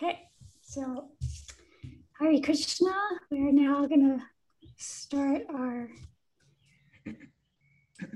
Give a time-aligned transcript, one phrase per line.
[0.00, 0.20] Okay,
[0.62, 1.08] so
[2.20, 2.94] Hare Krishna,
[3.32, 4.24] we're now going to
[4.76, 5.88] start our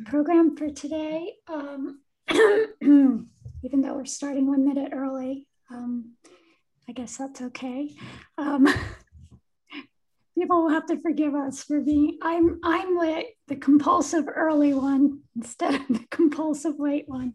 [0.06, 1.32] program for today.
[1.48, 3.26] Um, even
[3.80, 6.12] though we're starting one minute early, um,
[6.88, 7.90] I guess that's okay.
[8.38, 8.68] Um,
[10.38, 12.16] people will have to forgive us for being.
[12.22, 17.34] I'm I'm like the compulsive early one instead of the compulsive late one.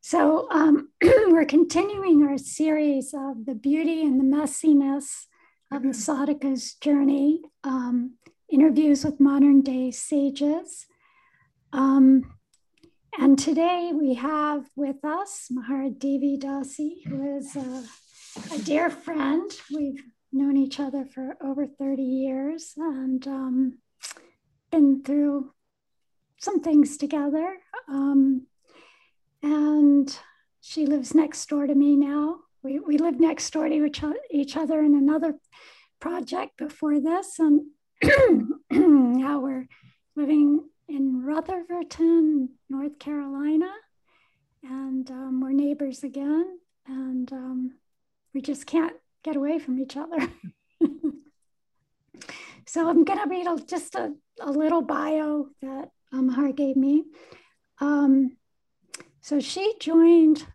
[0.00, 5.26] So um, we're continuing our series of the beauty and the messiness
[5.72, 8.14] of the sadhaka's journey, um,
[8.50, 10.86] interviews with modern day sages.
[11.72, 12.32] Um,
[13.18, 17.84] and today we have with us Mahara Devi Dasi, who is a,
[18.54, 19.50] a, dear friend.
[19.74, 20.02] We've
[20.32, 23.78] known each other for over 30 years and um,
[24.70, 25.52] been through
[26.38, 27.56] some things together.
[27.88, 28.47] Um,
[29.42, 30.18] and
[30.60, 32.40] she lives next door to me now.
[32.62, 35.34] We, we lived next door to each, each other in another
[36.00, 37.62] project before this, and
[38.70, 39.66] now we're
[40.16, 41.94] living in Rutherford,
[42.68, 43.70] North Carolina,
[44.62, 47.78] and um, we're neighbors again, and um,
[48.34, 50.18] we just can't get away from each other.
[52.66, 57.04] so I'm going to read a, just a, a little bio that um, gave me.
[57.80, 58.37] Um,
[59.28, 60.46] so she joined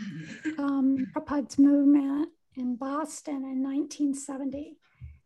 [0.58, 4.78] um, Prabhupada's movement in Boston in 1970.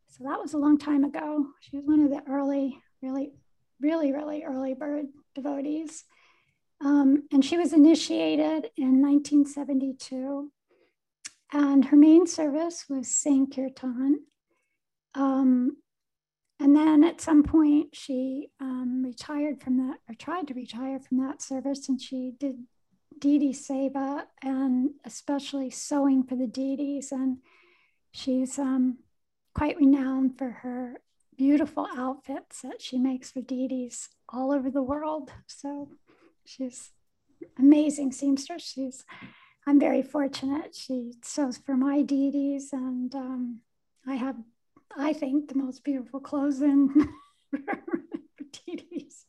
[0.09, 1.47] So that was a long time ago.
[1.61, 3.35] She was one of the early, really,
[3.81, 6.07] really, really early bird devotees.
[6.81, 10.51] Um, and she was initiated in 1972.
[11.53, 14.25] And her main service was Sankirtan.
[15.15, 15.77] Um,
[16.59, 21.19] and then at some point, she um, retired from that, or tried to retire from
[21.19, 22.57] that service, and she did
[23.21, 27.13] deity seva and especially sewing for the deities.
[27.13, 27.39] And
[28.13, 28.99] she's um,
[29.55, 31.01] quite renowned for her
[31.37, 35.31] beautiful outfits that she makes for deities all over the world.
[35.47, 35.91] So
[36.45, 36.91] she's
[37.59, 38.63] amazing seamstress.
[38.63, 39.05] She's
[39.69, 40.75] I'm very fortunate.
[40.75, 43.61] She sews for my deities, and um,
[44.07, 44.37] I have,
[44.97, 46.89] I think, the most beautiful clothes in
[47.51, 47.61] for
[48.65, 49.27] deities.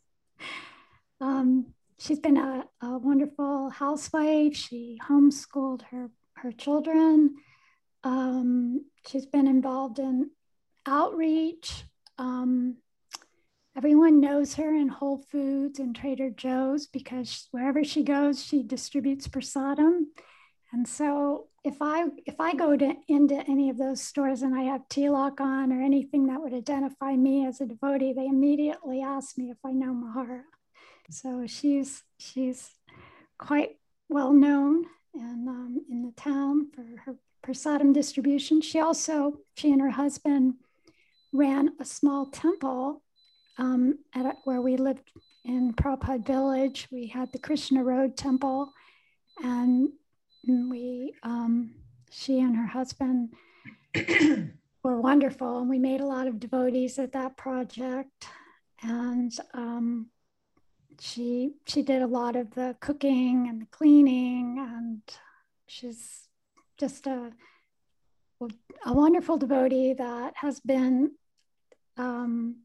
[1.20, 4.56] Um, she's been a, a, wonderful housewife.
[4.56, 7.36] She homeschooled her, her children.
[8.04, 10.32] Um, she's been involved in
[10.86, 11.84] outreach.
[12.18, 12.78] Um,
[13.78, 19.28] everyone knows her in Whole Foods and Trader Joe's because wherever she goes, she distributes
[19.28, 20.06] prasadam.
[20.72, 24.64] And so if I if I go to, into any of those stores and I
[24.64, 29.38] have tilak on or anything that would identify me as a devotee, they immediately ask
[29.38, 30.44] me if I know Mahara.
[31.10, 32.70] So she's she's
[33.38, 33.78] quite
[34.10, 38.62] well known and um, in the town for her prasadam distribution.
[38.62, 40.56] She also she and her husband
[41.34, 43.02] ran a small temple
[43.58, 45.12] um, at a, where we lived
[45.46, 46.88] in Prabhupada Village.
[46.92, 48.72] We had the Krishna Road Temple,
[49.44, 49.90] and
[50.48, 51.74] we um,
[52.12, 53.34] she and her husband
[54.84, 58.28] were wonderful, and we made a lot of devotees at that project.
[58.82, 60.08] And um,
[61.00, 65.02] she she did a lot of the cooking and the cleaning and
[65.68, 66.28] she's
[66.78, 67.32] just a
[68.86, 71.12] a wonderful devotee that has been
[71.98, 72.62] um,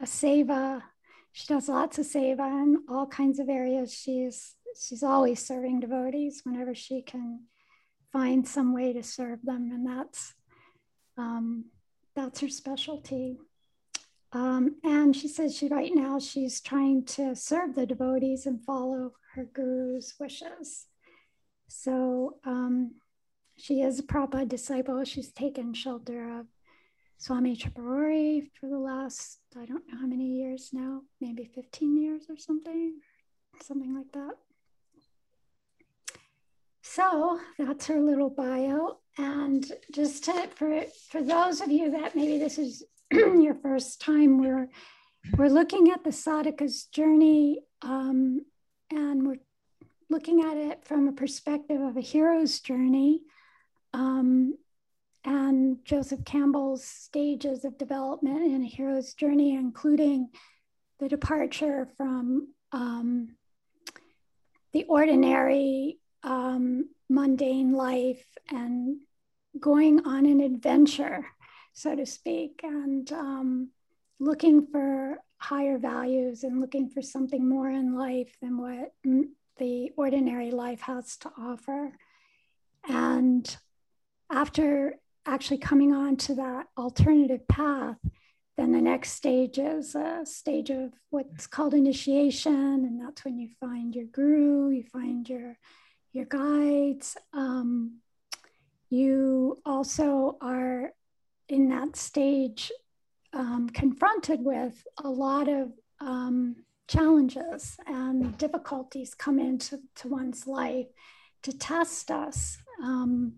[0.00, 0.82] a seva.
[1.32, 3.92] She does lots of seva in all kinds of areas.
[3.92, 7.40] She's she's always serving devotees whenever she can
[8.12, 10.34] find some way to serve them and that's
[11.16, 11.66] um,
[12.14, 13.38] that's her specialty
[14.34, 19.12] um, and she says she right now she's trying to serve the devotees and follow
[19.34, 20.86] her guru's wishes.
[21.68, 22.96] So um,
[23.56, 25.04] she is a Prabhupada disciple.
[25.04, 26.46] She's taken shelter of
[27.16, 32.24] Swami Tripurari for the last, I don't know how many years now, maybe 15 years
[32.28, 33.00] or something,
[33.62, 34.34] something like that.
[36.82, 38.98] So that's her little bio.
[39.16, 42.82] And just to, for, for those of you that maybe this is
[43.40, 44.68] your first time, we're
[45.36, 48.40] we're looking at the sadhaka's journey, um,
[48.90, 49.40] and we're
[50.10, 53.22] looking at it from a perspective of a hero's journey,
[53.92, 54.58] um,
[55.24, 60.30] and Joseph Campbell's stages of development in a hero's journey, including
[60.98, 63.36] the departure from um,
[64.72, 68.96] the ordinary um, mundane life and
[69.60, 71.24] going on an adventure
[71.74, 73.68] so to speak, and um,
[74.18, 78.92] looking for higher values and looking for something more in life than what
[79.58, 81.92] the ordinary life has to offer.
[82.88, 83.56] And
[84.30, 84.94] after
[85.26, 87.98] actually coming on to that alternative path,
[88.56, 93.48] then the next stage is a stage of what's called initiation, and that's when you
[93.60, 95.58] find your guru, you find your
[96.12, 97.16] your guides.
[97.32, 97.98] Um,
[98.88, 100.92] you also are
[101.48, 102.72] in that stage
[103.32, 106.56] um, confronted with a lot of um,
[106.88, 110.86] challenges and difficulties come into to one's life
[111.42, 112.58] to test us.
[112.82, 113.34] Um,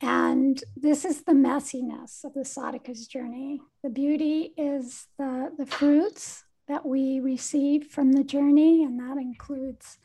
[0.00, 3.60] and this is the messiness of the sadhaka's journey.
[3.82, 9.98] The beauty is the, the fruits that we receive from the journey, and that includes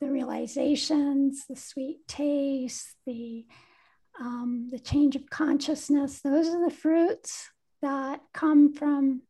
[0.00, 3.46] the realizations, the sweet taste, the
[4.20, 6.20] um, the change of consciousness.
[6.20, 7.50] Those are the fruits
[7.82, 9.22] that come from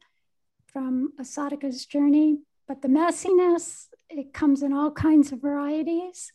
[0.67, 2.39] from a sadhaka's journey.
[2.69, 6.33] But the messiness, it comes in all kinds of varieties.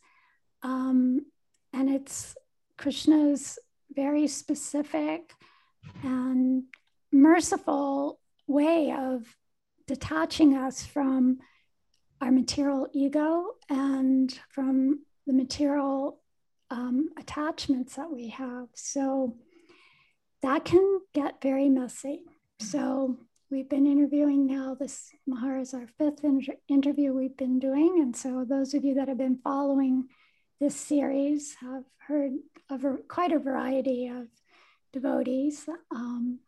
[0.62, 1.26] Um,
[1.72, 2.34] and it's
[2.76, 3.58] Krishna's
[3.94, 5.34] very specific
[6.02, 6.64] and
[7.12, 9.36] merciful way of
[9.86, 11.38] detaching us from
[12.20, 16.20] our material ego and from the material
[16.70, 17.01] um,
[17.32, 18.68] attachments that we have.
[18.74, 19.36] So
[20.42, 22.24] that can get very messy.
[22.60, 23.16] So
[23.50, 24.76] we've been interviewing now.
[24.78, 27.98] This Mahara is our fifth inter- interview we've been doing.
[28.00, 30.08] And so those of you that have been following
[30.60, 32.32] this series have heard
[32.70, 34.26] of a, quite a variety of
[34.92, 35.68] devotees.
[35.90, 36.40] Um,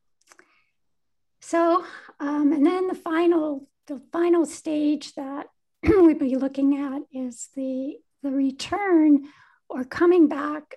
[1.40, 1.84] so,
[2.20, 5.46] um, and then the final, the final stage that
[5.82, 9.28] we'd be looking at is the, the return
[9.68, 10.76] or coming back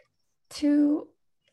[0.49, 1.07] to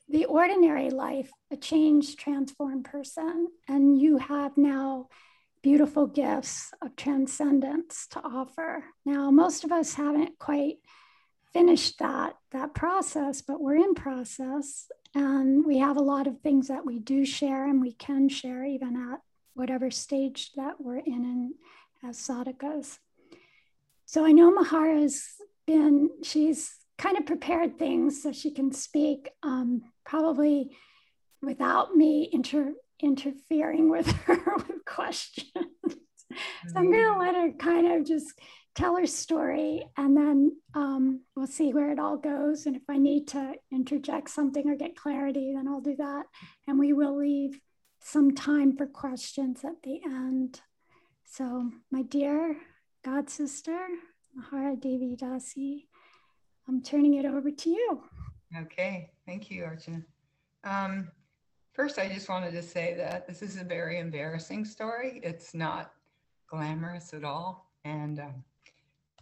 [0.09, 3.49] the ordinary life, a changed, transformed person.
[3.69, 5.09] And you have now
[5.63, 8.85] beautiful gifts of transcendence to offer.
[9.07, 10.77] Now, most of us haven't quite
[11.55, 14.91] finished that, that process, but we're in process.
[15.15, 18.65] And we have a lot of things that we do share and we can share
[18.65, 19.21] even at
[19.55, 21.55] whatever stage that we're in, in
[22.03, 22.99] as sadhakas.
[24.05, 25.25] So I know Mahara's
[25.67, 30.77] been, she's kind of prepared things so she can speak um, probably
[31.43, 35.49] without me inter- interfering with her with questions.
[35.87, 38.33] so I'm going to let her kind of just
[38.75, 42.67] tell her story and then um, we'll see where it all goes.
[42.67, 46.25] And if I need to interject something or get clarity, then I'll do that.
[46.67, 47.61] And we will leave
[48.01, 50.61] some time for questions at the end.
[51.25, 52.57] So, my dear
[53.05, 53.79] God sister,
[54.37, 55.87] Mahara Devi Dasi,
[56.67, 58.03] I'm turning it over to you.
[58.57, 60.05] Okay, thank you, Archana.
[60.65, 61.11] Um,
[61.73, 65.21] first, I just wanted to say that this is a very embarrassing story.
[65.23, 65.93] It's not
[66.49, 67.71] glamorous at all.
[67.85, 68.45] And um,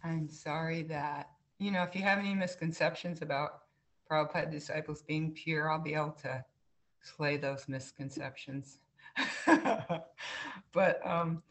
[0.03, 3.63] I'm sorry that, you know, if you have any misconceptions about
[4.09, 6.45] Prabhupada disciples being pure, I'll be able to
[7.01, 8.79] slay those misconceptions.
[10.71, 11.43] but um,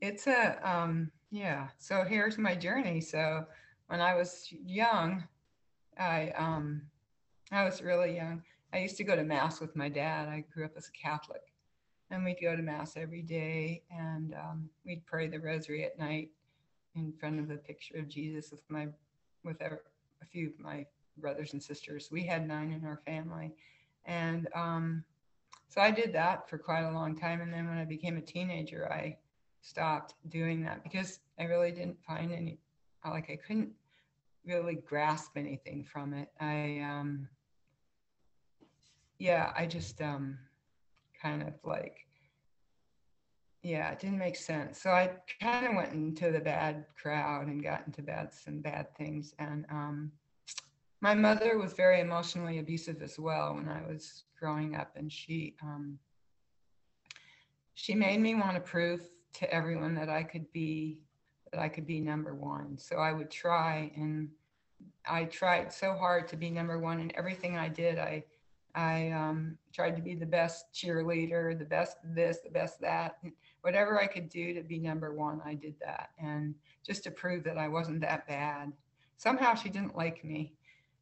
[0.00, 3.00] it's a, um, yeah, so here's my journey.
[3.00, 3.46] So
[3.86, 5.24] when I was young,
[5.98, 6.82] I um,
[7.50, 8.42] I was really young.
[8.72, 10.28] I used to go to mass with my dad.
[10.28, 11.52] I grew up as a Catholic,
[12.10, 16.30] and we'd go to mass every day, and um, we'd pray the Rosary at night
[16.94, 18.88] in front of the picture of Jesus with my
[19.44, 19.78] with a,
[20.22, 20.86] a few of my
[21.16, 22.08] brothers and sisters.
[22.12, 23.52] We had nine in our family,
[24.04, 25.04] and um,
[25.68, 27.40] so I did that for quite a long time.
[27.40, 29.16] And then when I became a teenager, I
[29.62, 32.58] stopped doing that because I really didn't find any
[33.04, 33.70] like I couldn't
[34.48, 36.30] really grasp anything from it.
[36.40, 37.28] I, um,
[39.18, 40.38] yeah, I just um,
[41.20, 41.98] kind of like,
[43.62, 44.80] yeah, it didn't make sense.
[44.80, 48.96] So I kind of went into the bad crowd and got into bad some bad
[48.96, 49.34] things.
[49.38, 50.12] And um,
[51.00, 55.54] my mother was very emotionally abusive as well when I was growing up, and she
[55.62, 55.98] um,
[57.74, 59.02] she made me want to prove
[59.34, 60.98] to everyone that I could be
[61.52, 62.76] that I could be number one.
[62.78, 64.28] So I would try and
[65.08, 67.98] I tried so hard to be number one in everything I did.
[67.98, 68.24] I
[68.74, 73.16] I um, tried to be the best cheerleader, the best this, the best that,
[73.62, 75.40] whatever I could do to be number one.
[75.44, 76.54] I did that, and
[76.86, 78.72] just to prove that I wasn't that bad.
[79.16, 80.52] Somehow she didn't like me,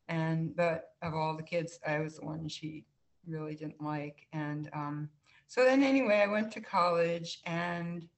[0.09, 2.85] and but of all the kids, I was the one she
[3.27, 4.27] really didn't like.
[4.33, 5.11] And um,
[5.47, 8.09] so then anyway, I went to college and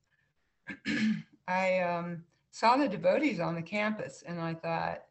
[1.48, 5.02] I um, saw the devotees on the campus, and I thought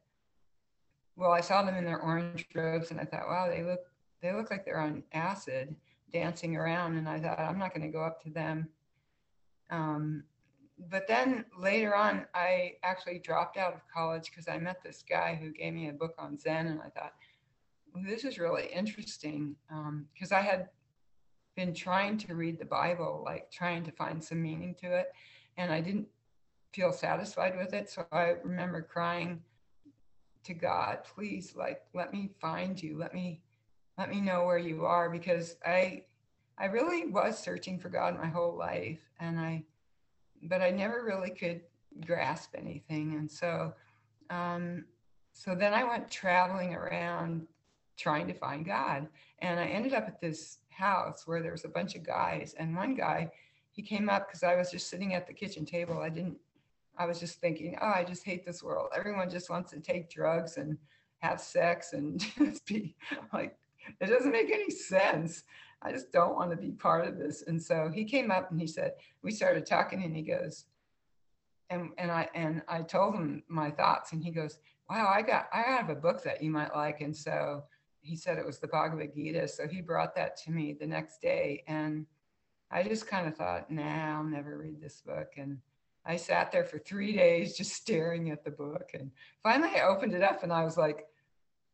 [1.18, 3.82] well, I saw them in their orange robes and I thought, wow, they look
[4.22, 5.76] they look like they're on acid
[6.12, 6.98] dancing around.
[6.98, 8.70] And I thought, I'm not going to go up to them.
[9.70, 10.24] Um,
[10.90, 15.38] but then later on, I actually dropped out of college because I met this guy
[15.40, 16.68] who gave me a book on Zen.
[16.68, 17.14] And I thought,
[18.06, 19.56] this is really interesting
[20.14, 20.70] because um, I had
[21.56, 25.08] been trying to read the Bible, like trying to find some meaning to it,
[25.58, 26.08] and I didn't
[26.74, 27.90] feel satisfied with it.
[27.90, 29.42] So I remember crying
[30.48, 32.98] to God, please, like, let me find you.
[32.98, 33.42] Let me,
[33.98, 36.04] let me know where you are because I,
[36.58, 39.64] I really was searching for God my whole life, and I,
[40.44, 41.62] but I never really could
[42.06, 43.14] grasp anything.
[43.14, 43.74] And so,
[44.30, 44.86] um,
[45.34, 47.46] so then I went traveling around
[47.98, 49.08] trying to find God,
[49.40, 52.76] and I ended up at this house where there was a bunch of guys, and
[52.76, 53.32] one guy,
[53.72, 56.00] he came up because I was just sitting at the kitchen table.
[56.00, 56.38] I didn't
[56.98, 58.90] I was just thinking, oh, I just hate this world.
[58.96, 60.78] Everyone just wants to take drugs and
[61.20, 62.96] have sex and just be
[63.34, 63.58] like,
[64.02, 65.44] it doesn't make any sense.
[65.82, 67.44] I just don't want to be part of this.
[67.44, 70.66] And so he came up and he said, we started talking and he goes,
[71.70, 75.48] and, and I and I told him my thoughts and he goes, wow, I got
[75.54, 77.02] I have a book that you might like.
[77.02, 77.64] And so
[78.02, 79.48] he said it was the Bhagavad Gita.
[79.48, 81.64] So he brought that to me the next day.
[81.68, 82.06] And
[82.72, 85.34] I just kind of thought, nah, I'll never read this book.
[85.38, 85.60] And
[86.08, 88.92] I sat there for three days just staring at the book.
[88.94, 89.12] And
[89.44, 91.08] finally I opened it up and I was like,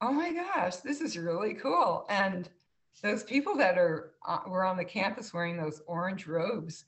[0.01, 2.05] oh my gosh, this is really cool.
[2.09, 2.49] And
[3.01, 6.85] those people that are uh, were on the campus wearing those orange robes,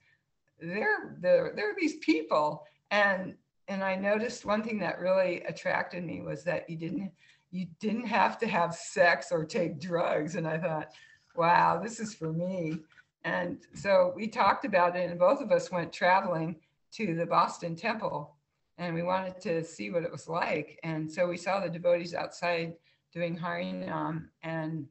[0.59, 2.65] they're, they're, they're these people.
[2.91, 3.35] And
[3.67, 7.11] and I noticed one thing that really attracted me was that you didn't
[7.51, 10.35] you didn't have to have sex or take drugs.
[10.35, 10.91] And I thought,
[11.35, 12.79] wow, this is for me.
[13.23, 16.57] And so we talked about it, and both of us went traveling
[16.95, 18.35] to the Boston Temple
[18.77, 20.79] and we wanted to see what it was like.
[20.83, 22.73] And so we saw the devotees outside
[23.13, 24.87] doing Harinam and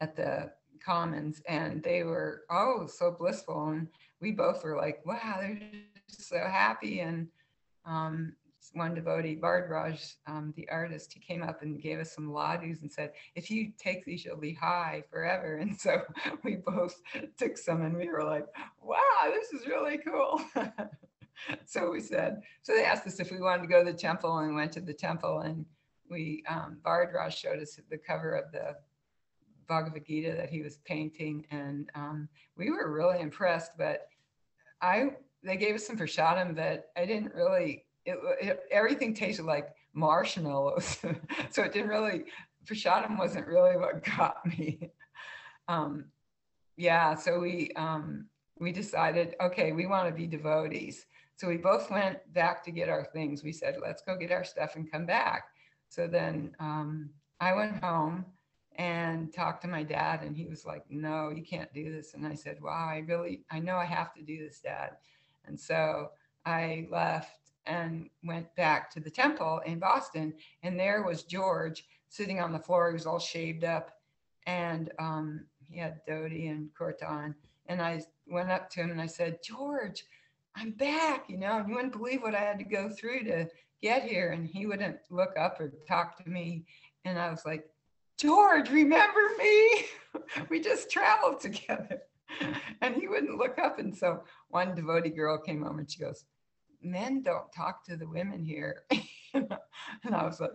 [0.00, 0.50] at the
[0.84, 3.68] Commons, and they were oh so blissful.
[3.68, 3.88] And
[4.20, 5.58] we both were like, wow, they're
[6.08, 7.00] so happy.
[7.00, 7.28] And
[7.86, 8.34] um,
[8.72, 12.90] one devotee, Bharadraj, um, the artist, he came up and gave us some ladus and
[12.90, 15.56] said, if you take these, you'll be high forever.
[15.64, 16.02] And so
[16.42, 17.00] we both
[17.38, 18.46] took some and we were like,
[18.82, 20.40] wow, this is really cool.
[21.64, 24.38] so we said, so they asked us if we wanted to go to the temple
[24.38, 25.64] and we went to the temple and
[26.10, 28.76] we, um, Bharadraj showed us the cover of the
[29.68, 31.46] Bhagavad Gita that he was painting.
[31.50, 34.08] And um, we were really impressed, but
[34.82, 35.10] I,
[35.42, 40.98] they gave us some prasadam that I didn't really it, it, everything tasted like marshmallows.
[41.50, 42.24] so it didn't really,
[42.66, 44.90] prasadam wasn't really what got me.
[45.68, 46.06] Um,
[46.76, 48.26] yeah, so we um,
[48.58, 51.06] we decided, okay, we want to be devotees.
[51.36, 53.42] So we both went back to get our things.
[53.42, 55.44] We said, let's go get our stuff and come back.
[55.88, 58.24] So then um, I went home
[58.76, 62.14] and talked to my dad, and he was like, no, you can't do this.
[62.14, 64.96] And I said, wow, I really, I know I have to do this, dad.
[65.46, 66.10] And so
[66.44, 70.34] I left and went back to the temple in Boston.
[70.62, 72.88] And there was George sitting on the floor.
[72.88, 73.90] He was all shaved up
[74.46, 77.34] and um, he had dhoti and kurta on.
[77.66, 80.04] And I went up to him and I said, George,
[80.56, 83.48] I'm back, you know, and you wouldn't believe what I had to go through to
[83.82, 84.30] get here.
[84.32, 86.66] And he wouldn't look up or talk to me.
[87.04, 87.64] And I was like,
[88.18, 89.84] George, remember me?
[90.48, 92.02] we just traveled together.
[92.80, 93.78] And he wouldn't look up.
[93.78, 96.24] And so one devotee girl came home and she goes,
[96.84, 98.84] men don't talk to the women here.
[99.34, 100.50] and I was like,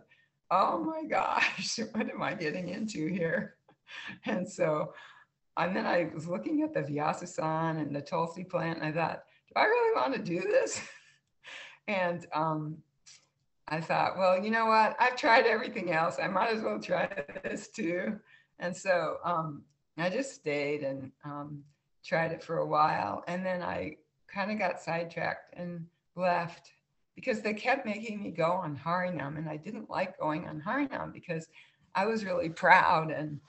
[0.52, 3.56] oh my gosh, what am I getting into here?
[4.26, 4.94] And so,
[5.58, 9.24] and then I was looking at the Vyasasan and the Tulsi plant, and I thought,
[9.48, 10.82] do I really want to do this?
[11.88, 12.78] and um,
[13.68, 14.96] I thought, well, you know what?
[15.00, 16.18] I've tried everything else.
[16.22, 17.10] I might as well try
[17.44, 18.20] this too.
[18.60, 19.64] And so um,
[19.98, 21.64] I just stayed and um,
[22.04, 23.24] tried it for a while.
[23.28, 26.72] And then I kind of got sidetracked and left
[27.16, 31.12] because they kept making me go on Harinam and I didn't like going on Harinam
[31.12, 31.48] because
[31.96, 33.40] I was really proud and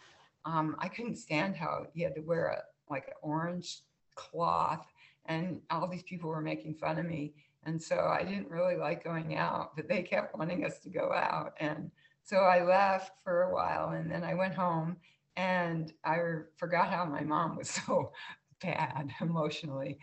[0.45, 3.83] um, I couldn't stand how you had to wear a like an orange
[4.17, 4.87] cloth
[5.27, 7.33] and all these people were making fun of me
[7.65, 11.13] and so I didn't really like going out but they kept wanting us to go
[11.13, 11.91] out and
[12.25, 14.97] so I left for a while and then I went home
[15.37, 16.19] and I
[16.57, 18.13] forgot how my mom was so
[18.61, 19.99] bad emotionally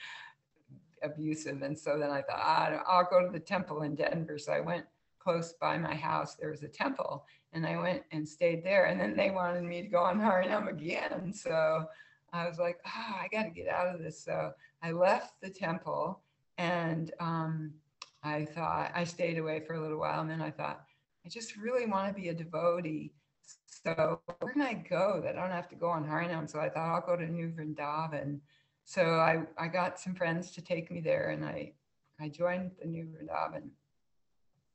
[1.04, 1.62] abusive.
[1.62, 4.38] And so then I thought, ah, I'll go to the temple in Denver.
[4.38, 4.86] So I went
[5.20, 6.36] close by my house.
[6.36, 8.86] There was a temple and I went and stayed there.
[8.86, 11.34] And then they wanted me to go on Harinam again.
[11.34, 11.86] So
[12.34, 14.24] I was like, oh, I got to get out of this.
[14.24, 14.52] So
[14.82, 16.22] I left the temple
[16.58, 17.74] and um,
[18.24, 20.22] I thought, I stayed away for a little while.
[20.22, 20.84] And then I thought,
[21.26, 23.12] I just really want to be a devotee.
[23.68, 26.50] So where can I go that I don't have to go on Harinam?
[26.50, 28.40] So I thought I'll go to New Vrindavan
[28.88, 31.74] so I, I got some friends to take me there and I,
[32.22, 33.68] I joined the New Vrindavan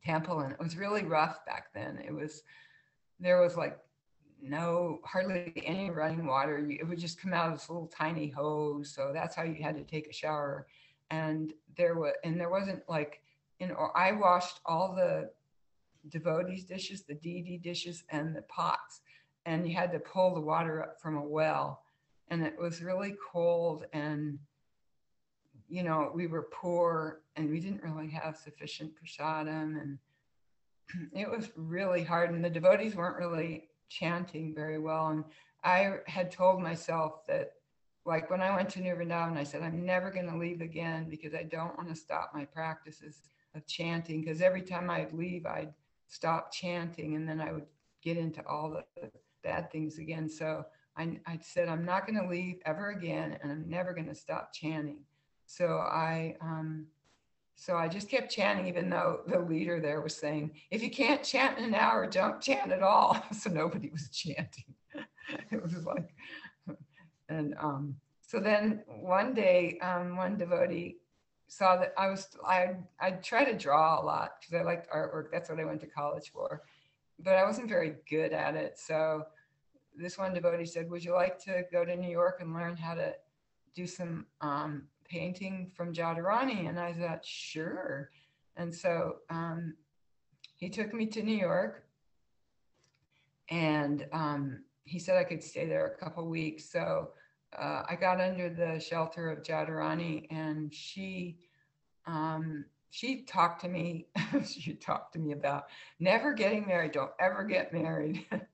[0.04, 1.99] temple and it was really rough back then.
[2.07, 2.42] It was,
[3.19, 3.78] there was like
[4.42, 6.59] no hardly any running water.
[6.59, 8.92] It would just come out of this little tiny hose.
[8.95, 10.66] So that's how you had to take a shower.
[11.11, 13.23] And there was and there wasn't like
[13.61, 15.31] you know I washed all the
[16.11, 19.00] devotees dishes, the DD dishes, and the pots,
[19.47, 21.82] and you had to pull the water up from a well,
[22.33, 24.39] and it was really cold and
[25.69, 29.99] you know we were poor and we didn't really have sufficient prasadam and
[31.12, 35.09] it was really hard and the devotees weren't really chanting very well.
[35.09, 35.25] And
[35.62, 37.53] i had told myself that
[38.07, 41.09] like when i went to New Vrindavan, i said i'm never going to leave again
[41.11, 43.21] because i don't want to stop my practices
[43.55, 45.75] of chanting because every time i'd leave i'd
[46.09, 47.67] stop chanting and then i would
[48.03, 49.11] get into all the
[49.43, 50.29] bad things again.
[50.29, 50.65] So
[50.97, 54.15] i, I said i'm not going to leave ever again and i'm never going to
[54.15, 55.01] stop chanting
[55.47, 56.87] so i um,
[57.55, 61.23] so I just kept chanting, even though the leader there was saying, if you can't
[61.23, 63.23] chant in an hour, don't chant at all.
[63.33, 64.75] So nobody was chanting.
[65.51, 66.15] it was like,
[67.29, 70.97] and um, so then one day, um, one devotee
[71.49, 75.31] saw that I was, I, I try to draw a lot because I liked artwork.
[75.31, 76.63] That's what I went to college for,
[77.19, 78.79] but I wasn't very good at it.
[78.79, 79.27] So
[79.97, 82.95] this one devotee said, would you like to go to New York and learn how
[82.95, 83.15] to
[83.75, 86.69] do some um, painting from Jadurani?
[86.69, 88.11] And I thought, sure.
[88.57, 89.75] And so um,
[90.57, 91.85] he took me to New York
[93.51, 96.71] and um, he said I could stay there a couple weeks.
[96.71, 97.11] So
[97.59, 101.39] uh, I got under the shelter of Jadurani and she,
[102.07, 104.07] um, she talked to me,
[104.47, 105.65] she talked to me about
[105.99, 108.27] never getting married, don't ever get married.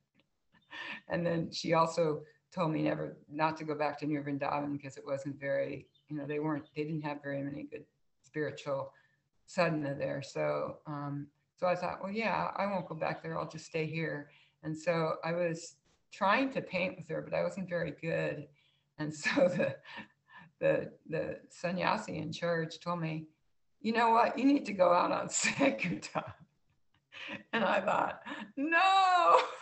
[1.08, 4.97] and then she also told me never not to go back to New Vrindavan because
[4.97, 7.85] it wasn't very you know, they weren't, they didn't have very many good
[8.23, 8.92] spiritual
[9.47, 10.23] sadhana there.
[10.23, 13.38] So, um, so I thought, well, yeah, I won't go back there.
[13.38, 14.30] I'll just stay here.
[14.62, 15.75] And so I was
[16.12, 18.47] trying to paint with her, but I wasn't very good.
[18.99, 19.76] And so the,
[20.60, 23.26] the, the sannyasi in charge told me,
[23.80, 26.25] you know what, you need to go out on Sankirtan.
[27.52, 28.23] And I thought,
[28.56, 29.41] no,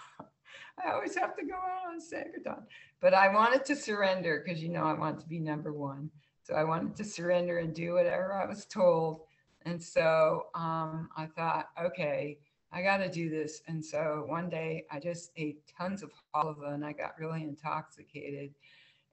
[0.84, 2.64] I always have to go out on Sankirtan.
[3.00, 6.10] But I wanted to surrender because, you know, I want to be number one.
[6.42, 9.22] So I wanted to surrender and do whatever I was told.
[9.62, 12.38] And so um, I thought, okay,
[12.72, 13.62] I got to do this.
[13.66, 18.54] And so one day I just ate tons of halva and I got really intoxicated.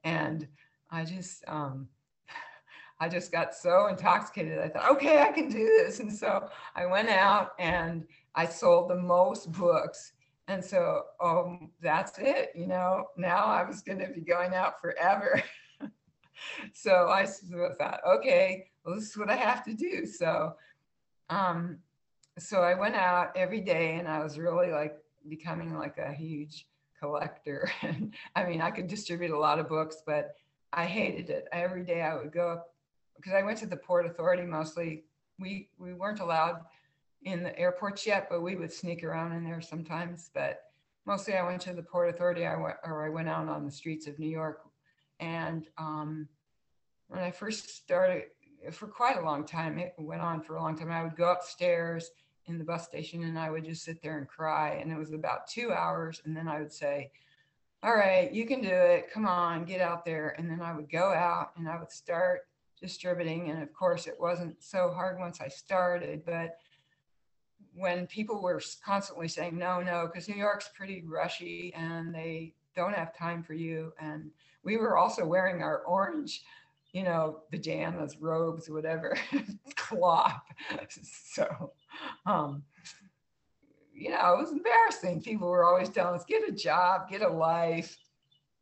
[0.04, 0.46] And
[0.90, 1.88] I just, um,
[3.00, 4.58] I just got so intoxicated.
[4.58, 5.98] I thought, okay, I can do this.
[6.00, 10.13] And so I went out and I sold the most books.
[10.46, 12.52] And so, um, that's it.
[12.54, 15.42] You know, now I was going to be going out forever.
[16.74, 20.04] so I thought, okay, well, this is what I have to do.
[20.06, 20.54] So,
[21.30, 21.78] um,
[22.38, 24.96] so I went out every day and I was really like
[25.28, 26.66] becoming like a huge
[26.98, 27.70] collector.
[27.82, 30.34] And I mean, I could distribute a lot of books, but
[30.72, 31.46] I hated it.
[31.52, 32.74] Every day I would go up
[33.16, 35.04] because I went to the Port Authority mostly.
[35.38, 36.60] We, we weren't allowed
[37.24, 40.30] in the airports yet, but we would sneak around in there sometimes.
[40.32, 40.62] But
[41.06, 43.70] mostly I went to the Port Authority I went, or I went out on the
[43.70, 44.60] streets of New York
[45.20, 46.28] and um,
[47.08, 48.24] when I first started,
[48.72, 50.90] for quite a long time, it went on for a long time.
[50.90, 52.10] I would go upstairs
[52.46, 54.78] in the bus station and I would just sit there and cry.
[54.80, 56.20] And it was about two hours.
[56.24, 57.10] And then I would say,
[57.82, 59.10] All right, you can do it.
[59.12, 60.34] Come on, get out there.
[60.38, 62.42] And then I would go out and I would start
[62.80, 63.50] distributing.
[63.50, 66.58] And of course, it wasn't so hard once I started, but
[67.74, 72.94] when people were constantly saying no, no, because New York's pretty rushy and they don't
[72.94, 73.92] have time for you.
[73.98, 74.30] And
[74.62, 76.42] we were also wearing our orange,
[76.92, 79.16] you know, pajamas, robes, whatever,
[79.76, 80.40] cloth.
[81.32, 81.72] So,
[82.26, 82.62] um,
[83.92, 85.22] you know, it was embarrassing.
[85.22, 87.96] People were always telling us, get a job, get a life,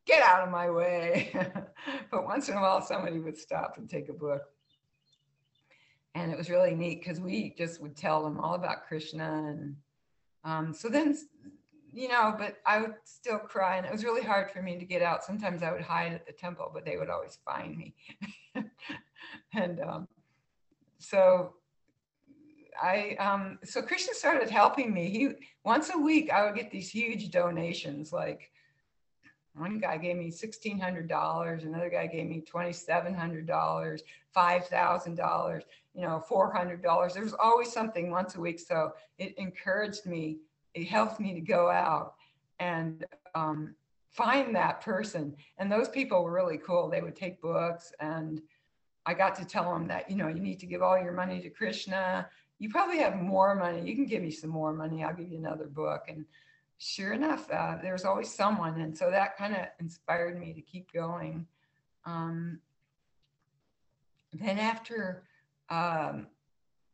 [0.06, 1.32] get out of my way.
[2.10, 4.42] but once in a while, somebody would stop and take a book.
[6.14, 9.44] And it was really neat because we just would tell them all about Krishna.
[9.48, 9.76] And
[10.44, 11.16] um, so then
[11.92, 13.76] you know, but I would still cry.
[13.76, 15.24] And it was really hard for me to get out.
[15.24, 17.94] Sometimes I would hide at the temple, but they would always find me.
[19.54, 20.08] and um,
[20.98, 21.54] so
[22.82, 25.10] I, um, so Krishna started helping me.
[25.10, 25.28] He,
[25.64, 28.12] once a week, I would get these huge donations.
[28.12, 28.50] Like
[29.54, 34.00] one guy gave me $1,600, another guy gave me $2,700,
[34.34, 35.62] $5,000,
[35.94, 37.12] you know, $400.
[37.12, 38.60] There was always something once a week.
[38.60, 40.38] So it encouraged me
[40.74, 42.14] it helped me to go out
[42.58, 43.74] and um,
[44.10, 45.36] find that person.
[45.58, 46.88] And those people were really cool.
[46.88, 48.40] They would take books and
[49.04, 51.40] I got to tell them that, you know, you need to give all your money
[51.40, 52.28] to Krishna.
[52.58, 53.82] You probably have more money.
[53.82, 55.02] You can give me some more money.
[55.02, 56.04] I'll give you another book.
[56.08, 56.24] And
[56.78, 58.80] sure enough, uh, there was always someone.
[58.80, 61.46] And so that kind of inspired me to keep going.
[62.04, 62.60] Um,
[64.32, 65.24] then after
[65.68, 66.26] um,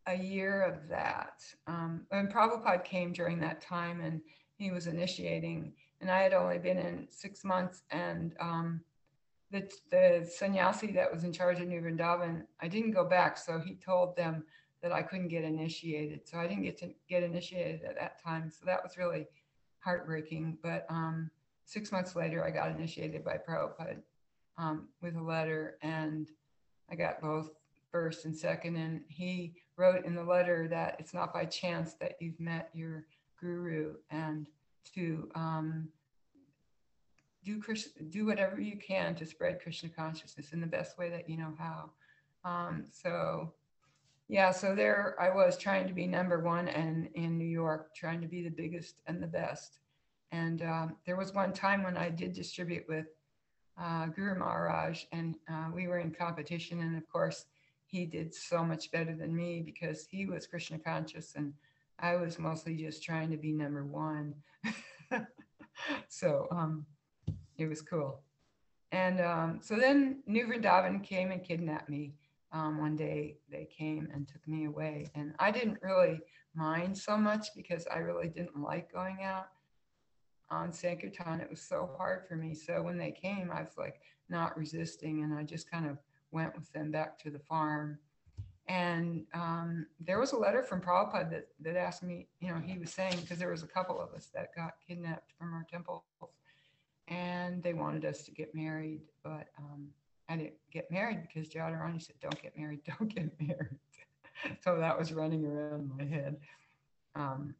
[0.06, 4.20] a year of that, um, and Prabhupada came during that time and
[4.56, 7.82] he was initiating, and I had only been in six months.
[7.90, 8.80] And um,
[9.50, 13.38] the, the sannyasi that was in charge of New Vrindavan, I didn't go back.
[13.38, 14.44] So he told them
[14.82, 16.26] that I couldn't get initiated.
[16.28, 18.50] So I didn't get to get initiated at that time.
[18.50, 19.26] So that was really
[19.78, 20.58] heartbreaking.
[20.62, 21.30] But um,
[21.64, 23.98] six months later, I got initiated by Prabhupada
[24.56, 26.28] um, with a letter, and
[26.90, 27.50] I got both
[27.90, 28.76] first and second.
[28.76, 33.04] And he wrote in the letter that it's not by chance that you've met your
[33.40, 34.48] guru, and
[34.94, 35.88] to um,
[37.44, 41.28] do Krishna, do whatever you can to spread Krishna consciousness in the best way that
[41.28, 41.90] you know how.
[42.44, 43.52] Um, so
[44.28, 48.20] yeah, so there I was trying to be number one and in New York, trying
[48.20, 49.78] to be the biggest and the best.
[50.32, 53.06] And um, there was one time when I did distribute with
[53.80, 56.80] uh, Guru Maharaj, and uh, we were in competition.
[56.80, 57.46] And of course,
[57.90, 61.52] he did so much better than me because he was Krishna conscious, and
[61.98, 64.34] I was mostly just trying to be number one.
[66.08, 66.86] so um,
[67.56, 68.20] it was cool.
[68.92, 72.14] And um, so then New Vrindavan came and kidnapped me
[72.52, 75.10] um, one day they came and took me away.
[75.14, 76.20] And I didn't really
[76.54, 79.48] mind so much because I really didn't like going out
[80.50, 81.40] on Sankirtan.
[81.40, 82.54] It was so hard for me.
[82.54, 85.98] So when they came, I was like not resisting and I just kind of
[86.30, 87.98] went with them back to the farm.
[88.68, 92.78] And um, there was a letter from Prabhupada that, that asked me, you know, he
[92.78, 96.02] was saying, because there was a couple of us that got kidnapped from our temples
[97.08, 99.88] and they wanted us to get married, but um,
[100.28, 103.78] I didn't get married because Jadurani said, don't get married, don't get married.
[104.62, 106.36] so that was running around my head.
[107.14, 107.54] Um,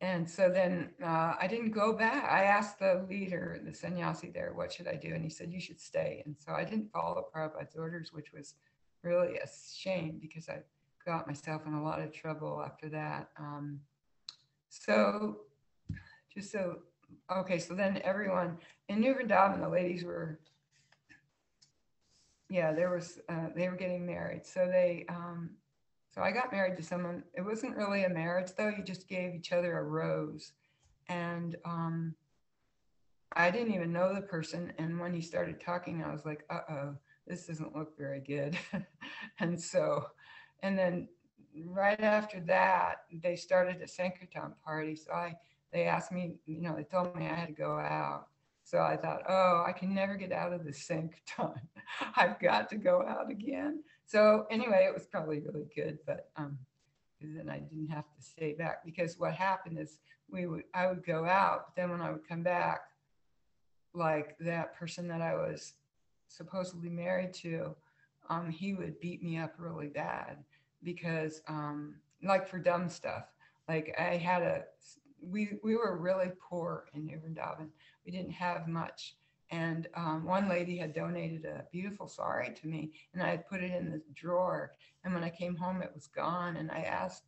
[0.00, 2.24] and so then uh, I didn't go back.
[2.30, 5.14] I asked the leader, the sannyasi there, what should I do?
[5.14, 6.22] And he said, you should stay.
[6.26, 8.54] And so I didn't follow Prabhupada's orders, which was
[9.02, 10.58] really a shame because I
[11.06, 13.30] got myself in a lot of trouble after that.
[13.38, 13.80] Um,
[14.68, 15.38] so
[16.34, 16.80] just so,
[17.34, 20.40] okay, so then everyone in New Vrindavan, the ladies were
[22.48, 24.46] yeah, there was, uh, they were getting married.
[24.46, 25.50] So they, um,
[26.16, 27.22] so I got married to someone.
[27.34, 28.70] It wasn't really a marriage though.
[28.70, 30.52] You just gave each other a rose.
[31.10, 32.14] And um,
[33.34, 34.72] I didn't even know the person.
[34.78, 38.58] And when he started talking, I was like, uh oh, this doesn't look very good.
[39.40, 40.06] and so,
[40.62, 41.08] and then
[41.66, 44.96] right after that, they started a Sankirtan party.
[44.96, 45.36] So I,
[45.70, 48.28] they asked me, you know, they told me I had to go out.
[48.64, 50.72] So I thought, oh, I can never get out of the
[51.26, 51.60] time.
[52.16, 53.82] I've got to go out again.
[54.06, 56.58] So anyway, it was probably really good, but um,
[57.20, 59.98] then I didn't have to stay back because what happened is
[60.30, 62.80] we would I would go out, but then when I would come back,
[63.94, 65.74] like that person that I was
[66.28, 67.74] supposedly married to,
[68.28, 70.38] um, he would beat me up really bad
[70.82, 73.24] because um, like for dumb stuff.
[73.68, 74.64] Like I had a
[75.20, 77.70] we we were really poor in New Vrindavan
[78.06, 79.16] we didn't have much.
[79.50, 83.62] And um, one lady had donated a beautiful sari to me, and I had put
[83.62, 84.72] it in the drawer.
[85.04, 86.56] And when I came home, it was gone.
[86.56, 87.24] And I asked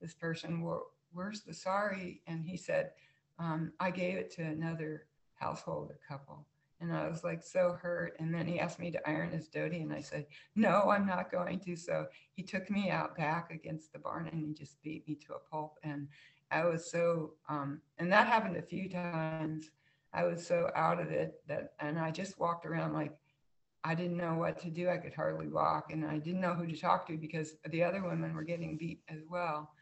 [0.00, 2.92] this person, well, "Where's the sari?" And he said,
[3.38, 6.46] um, "I gave it to another household householder couple."
[6.80, 8.16] And I was like so hurt.
[8.18, 11.32] And then he asked me to iron his dhoti, and I said, "No, I'm not
[11.32, 15.08] going to." So he took me out back against the barn, and he just beat
[15.08, 15.78] me to a pulp.
[15.82, 16.08] And
[16.50, 19.70] I was so, um, and that happened a few times
[20.14, 23.12] I was so out of it that, and I just walked around like
[23.84, 24.88] I didn't know what to do.
[24.88, 28.02] I could hardly walk, and I didn't know who to talk to because the other
[28.02, 29.72] women were getting beat as well.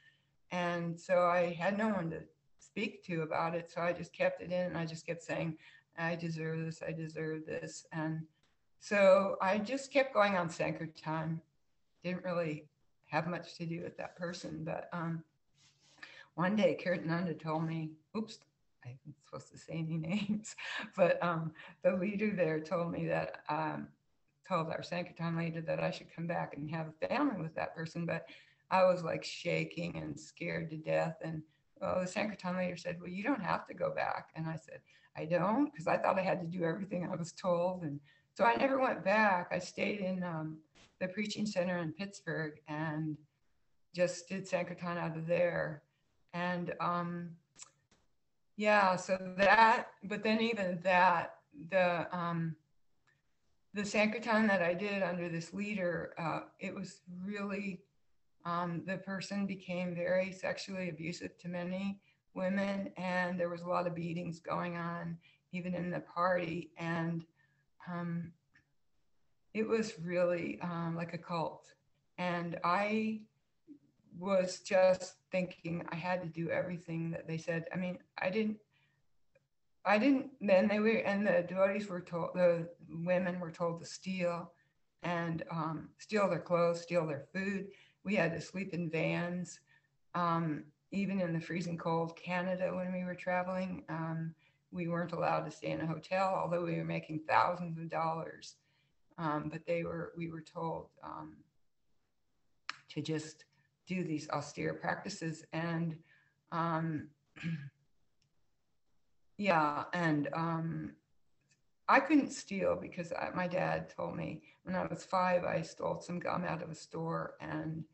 [0.53, 2.21] And so I had no one to
[2.59, 3.71] speak to about it.
[3.71, 5.59] So I just kept it in, and I just kept saying,
[5.99, 6.83] "I deserve this.
[6.87, 8.27] I deserve this." And
[8.79, 11.43] so I just kept going on Sankirtan.
[12.03, 12.69] Didn't really
[13.09, 15.25] have much to do with that person, but um,
[16.37, 18.39] one day Kirtananda told me, "Oops,
[18.85, 20.55] I'm supposed to say any names,
[20.97, 23.89] but um, the leader there told me that, um,
[24.49, 27.75] told our Sankirtan leader that I should come back and have a family with that
[27.75, 28.05] person.
[28.05, 28.27] But
[28.71, 31.17] I was like shaking and scared to death.
[31.23, 31.43] And
[31.81, 34.31] well, the Sankirtan leader said, Well, you don't have to go back.
[34.35, 34.81] And I said,
[35.17, 37.83] I don't, because I thought I had to do everything I was told.
[37.83, 38.01] And
[38.35, 39.49] so I never went back.
[39.53, 40.59] I stayed in um,
[41.01, 43.17] the preaching center in Pittsburgh and
[43.95, 45.83] just did Sankirtan out of there.
[46.33, 47.31] And um,
[48.61, 51.37] yeah so that but then even that
[51.71, 52.55] the um
[53.73, 57.81] the sankirtan that i did under this leader uh, it was really
[58.45, 62.01] um, the person became very sexually abusive to many
[62.35, 65.19] women, and there was a lot of beatings going on,
[65.53, 66.71] even in the party.
[66.79, 67.25] And
[67.91, 68.33] um,
[69.53, 71.67] it was really um, like a cult.
[72.19, 73.21] And I
[74.21, 77.65] was just thinking I had to do everything that they said.
[77.73, 78.59] I mean, I didn't.
[79.85, 80.31] I didn't.
[80.43, 82.35] Then they were, and the devotees were told.
[82.35, 84.53] The women were told to steal,
[85.03, 87.69] and um, steal their clothes, steal their food.
[88.05, 89.61] We had to sleep in vans,
[90.15, 93.85] um, even in the freezing cold Canada when we were traveling.
[93.89, 94.35] Um,
[94.71, 98.57] we weren't allowed to stay in a hotel, although we were making thousands of dollars.
[99.19, 101.37] Um, but they were, we were told um,
[102.91, 103.45] to just
[103.91, 105.45] do these austere practices.
[105.53, 105.97] And
[106.53, 107.09] um,
[109.37, 110.93] yeah, and um,
[111.89, 116.01] I couldn't steal because I, my dad told me when I was five, I stole
[116.01, 117.85] some gum out of a store and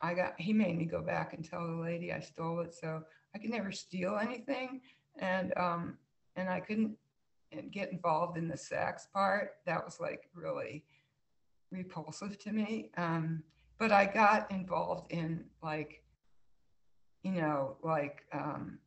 [0.00, 2.74] I got, he made me go back and tell the lady I stole it.
[2.74, 4.80] So I could never steal anything.
[5.20, 5.98] And, um,
[6.34, 6.96] and I couldn't
[7.70, 9.52] get involved in the sex part.
[9.66, 10.82] That was like really
[11.70, 12.90] repulsive to me.
[12.96, 13.44] Um,
[13.82, 16.04] but I got involved in like,
[17.24, 18.78] you know, like, um,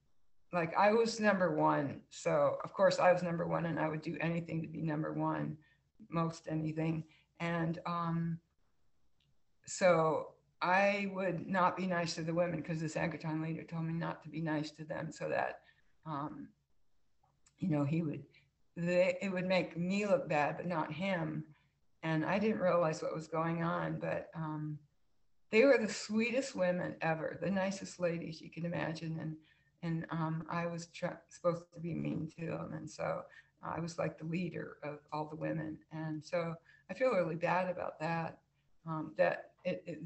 [0.53, 1.99] like I was number one.
[2.12, 5.12] So of course I was number one and I would do anything to be number
[5.12, 5.58] one,
[6.10, 7.03] most anything.
[7.41, 8.39] And um,
[9.65, 10.27] so
[10.62, 14.23] I would not be nice to the women because the Sankirtan leader told me not
[14.23, 15.60] to be nice to them so that,
[16.05, 16.47] um,
[17.58, 18.23] you know, he would,
[18.77, 21.43] they, it would make me look bad, but not him.
[22.01, 24.79] And I didn't realize what was going on, but um,
[25.51, 29.17] they were the sweetest women ever, the nicest ladies you can imagine.
[29.21, 29.36] And
[29.84, 30.88] and um, I was
[31.29, 33.21] supposed to be mean to them, and so
[33.62, 36.55] I was like the leader of all the women, and so
[36.89, 38.39] I feel really bad about that.
[38.88, 40.01] Um, that it, it,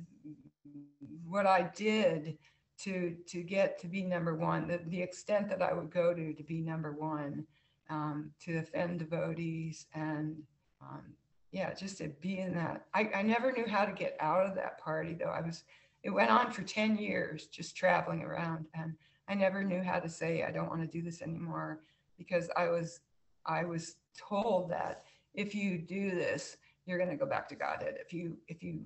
[1.25, 2.38] what I did
[2.80, 6.34] to to get to be number one, the, the extent that I would go to
[6.34, 7.45] to be number one,
[7.89, 10.41] um, to offend devotees, and
[10.82, 11.04] um,
[11.52, 12.86] yeah, just to be in that.
[12.94, 15.32] I, I never knew how to get out of that party though.
[15.32, 15.64] I was.
[16.02, 18.96] It went on for ten years, just traveling around and
[19.30, 21.82] I never knew how to say I don't want to do this anymore
[22.18, 23.00] because I was
[23.46, 25.04] I was told that
[25.36, 27.96] if you do this, you're going to go back to Godhead.
[28.02, 28.82] If you if you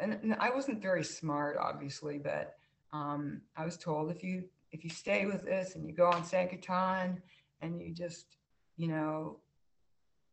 [0.00, 2.56] and, and I wasn't very smart, obviously, but
[2.92, 6.24] um, I was told if you if you stay with this and you go on
[6.24, 7.22] Sankirtan
[7.62, 8.36] and you just
[8.76, 9.38] you know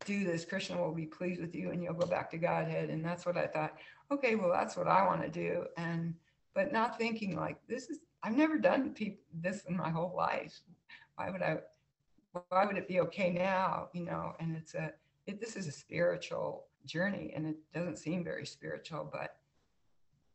[0.05, 2.89] do this, Krishna will be pleased with you and you'll go back to Godhead.
[2.89, 3.77] And that's what I thought.
[4.11, 5.65] Okay, well that's what I want to do.
[5.77, 6.13] And
[6.53, 8.95] but not thinking like this is I've never done
[9.33, 10.59] this in my whole life.
[11.15, 11.57] Why would I?
[12.49, 13.89] Why would it be okay now?
[13.93, 14.91] You know, and it's a
[15.27, 19.37] it, this is a spiritual journey, and it doesn't seem very spiritual, but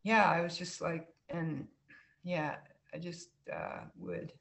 [0.03, 1.67] yeah, I was just like, and
[2.23, 2.57] yeah,
[2.95, 4.33] I just uh, would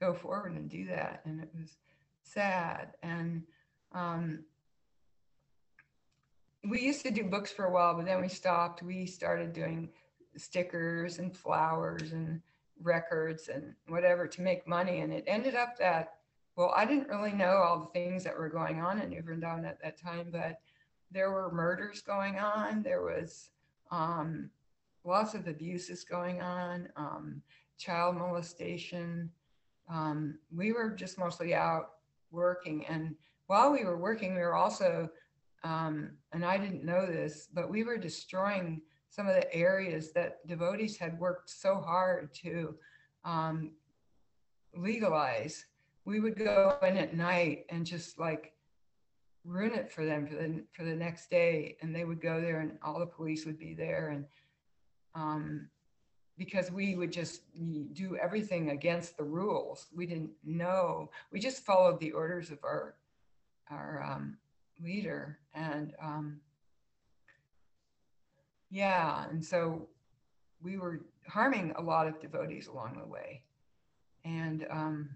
[0.00, 1.76] go forward and do that, and it was
[2.22, 2.94] sad.
[3.02, 3.42] And
[3.94, 4.44] um,
[6.64, 8.82] we used to do books for a while, but then we stopped.
[8.82, 9.88] We started doing
[10.36, 12.40] stickers and flowers and
[12.80, 15.00] records and whatever to make money.
[15.00, 16.14] And it ended up that,
[16.56, 19.22] well, I didn't really know all the things that were going on in New
[19.66, 20.60] at that time, but
[21.10, 22.82] there were murders going on.
[22.82, 23.50] There was
[23.90, 24.50] um,
[25.04, 27.42] lots of abuses going on, um,
[27.78, 29.30] child molestation.
[29.88, 31.90] Um, we were just mostly out
[32.30, 32.86] working.
[32.86, 33.16] And
[33.52, 35.10] while we were working, we were also,
[35.62, 40.46] um, and I didn't know this, but we were destroying some of the areas that
[40.46, 42.74] devotees had worked so hard to
[43.26, 43.72] um,
[44.74, 45.66] legalize,
[46.06, 48.54] we would go in at night and just like
[49.44, 51.76] ruin it for them for the for the next day.
[51.82, 54.24] And they would go there, and all the police would be there, and
[55.14, 55.68] um,
[56.38, 57.42] because we would just
[57.92, 59.88] do everything against the rules.
[59.94, 61.10] We didn't know.
[61.30, 62.94] We just followed the orders of our
[63.72, 64.36] our um,
[64.82, 66.40] leader, and um,
[68.70, 69.26] yeah.
[69.28, 69.88] And so
[70.62, 73.42] we were harming a lot of devotees along the way.
[74.24, 75.10] And um,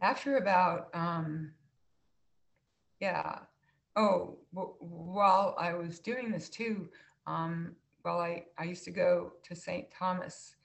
[0.00, 1.52] after about, um,
[3.00, 3.40] yeah,
[3.96, 6.88] oh, w- while I was doing this too,
[7.26, 9.86] um, well, I, I used to go to St.
[9.90, 10.56] Thomas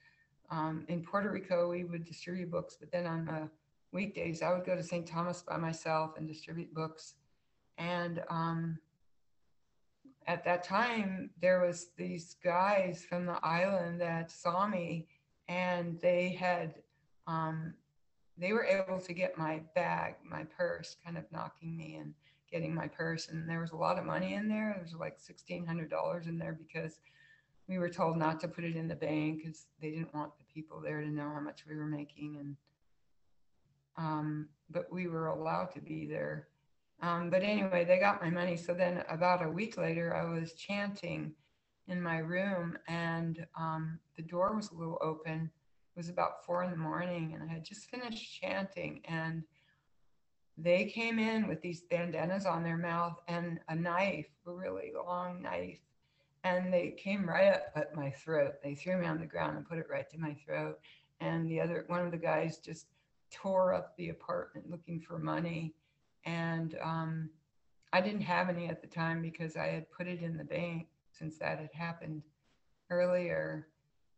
[0.50, 1.70] um, in Puerto Rico.
[1.70, 3.48] We would distribute books, but then on the
[3.92, 5.06] weekdays, I would go to St.
[5.06, 7.14] Thomas by myself and distribute books.
[7.78, 8.78] And um,
[10.26, 15.06] at that time there was these guys from the island that saw me
[15.48, 16.74] and they had
[17.26, 17.74] um,
[18.38, 22.14] they were able to get my bag my purse kind of knocking me and
[22.50, 25.18] getting my purse and there was a lot of money in there there was like
[25.18, 27.00] $1600 in there because
[27.68, 30.44] we were told not to put it in the bank because they didn't want the
[30.52, 32.56] people there to know how much we were making and
[34.00, 36.48] um, but we were allowed to be there.
[37.02, 38.56] Um, but anyway, they got my money.
[38.56, 41.32] So then about a week later, I was chanting
[41.86, 45.50] in my room and um, the door was a little open.
[45.94, 49.42] It was about four in the morning and I had just finished chanting and
[50.56, 55.42] they came in with these bandanas on their mouth and a knife, a really long
[55.42, 55.80] knife.
[56.44, 58.54] And they came right up at my throat.
[58.62, 60.78] They threw me on the ground and put it right to my throat.
[61.20, 62.86] And the other, one of the guys just
[63.30, 65.74] tore up the apartment looking for money.
[66.24, 67.30] And um,
[67.92, 70.88] I didn't have any at the time because I had put it in the bank
[71.12, 72.22] since that had happened
[72.90, 73.68] earlier.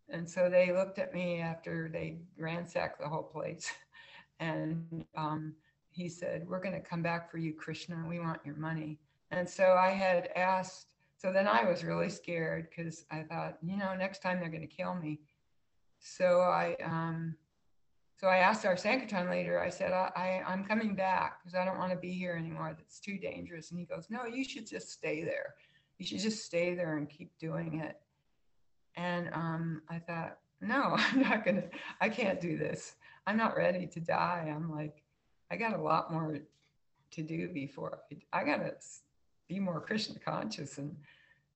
[0.08, 3.70] And so they looked at me after they ransacked the whole place.
[4.40, 5.54] And um,
[5.90, 8.04] he said, We're going to come back for you, Krishna.
[8.08, 8.98] We want your money.
[9.30, 13.76] And so I had asked, so then I was really scared because I thought, you
[13.76, 15.20] know, next time they're going to kill me.
[16.00, 17.36] So I, um,
[18.22, 21.64] so I asked our Sankirtan leader, I said, I, I, am coming back because I
[21.64, 22.72] don't want to be here anymore.
[22.78, 23.72] That's too dangerous.
[23.72, 25.54] And he goes, No, you should just stay there.
[25.98, 27.96] You should just stay there and keep doing it.
[28.94, 31.64] And um, I thought, No, I'm not going to,
[32.00, 32.94] I can't do this.
[33.26, 34.52] I'm not ready to die.
[34.54, 35.02] I'm like,
[35.50, 36.38] I got a lot more
[37.10, 38.72] to do before I, I got to
[39.48, 40.78] be more Krishna conscious.
[40.78, 40.94] And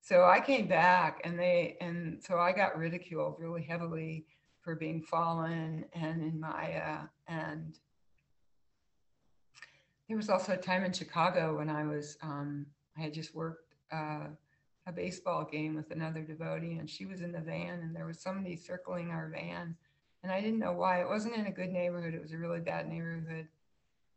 [0.01, 4.27] so I came back and they, and so I got ridiculed really heavily
[4.67, 7.03] for being fallen and in Maya.
[7.29, 7.79] And
[10.09, 12.67] there was also a time in Chicago when I was, um,
[12.99, 14.27] I had just worked uh,
[14.89, 18.19] a baseball game with another devotee, and she was in the van, and there was
[18.19, 19.77] somebody circling our van.
[20.25, 21.01] And I didn't know why.
[21.01, 23.47] It wasn't in a good neighborhood, it was a really bad neighborhood.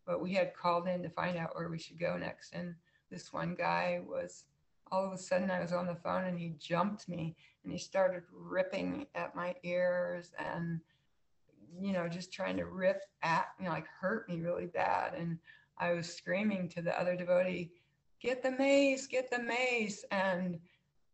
[0.07, 2.55] But we had called in to find out where we should go next.
[2.55, 2.73] And
[3.12, 4.45] this one guy was
[4.91, 7.78] all of a sudden I was on the phone and he jumped me and he
[7.78, 10.80] started ripping at my ears and
[11.80, 15.13] you know just trying to rip at me like hurt me really bad.
[15.13, 15.38] And
[15.78, 17.71] I was screaming to the other devotee
[18.21, 20.04] get the mace get the mace.
[20.12, 20.60] And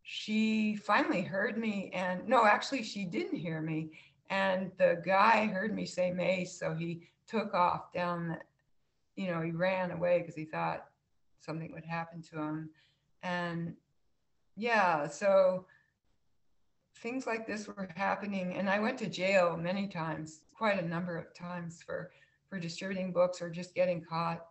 [0.02, 3.90] she finally heard me and no actually she didn't hear me.
[4.30, 8.38] And the guy heard me say mace so he took off down the
[9.16, 10.84] you know he ran away because he thought
[11.40, 12.70] something would happen to him
[13.26, 13.74] and
[14.56, 15.66] yeah, so
[16.98, 18.54] things like this were happening.
[18.54, 22.10] And I went to jail many times, quite a number of times for,
[22.48, 24.46] for distributing books or just getting caught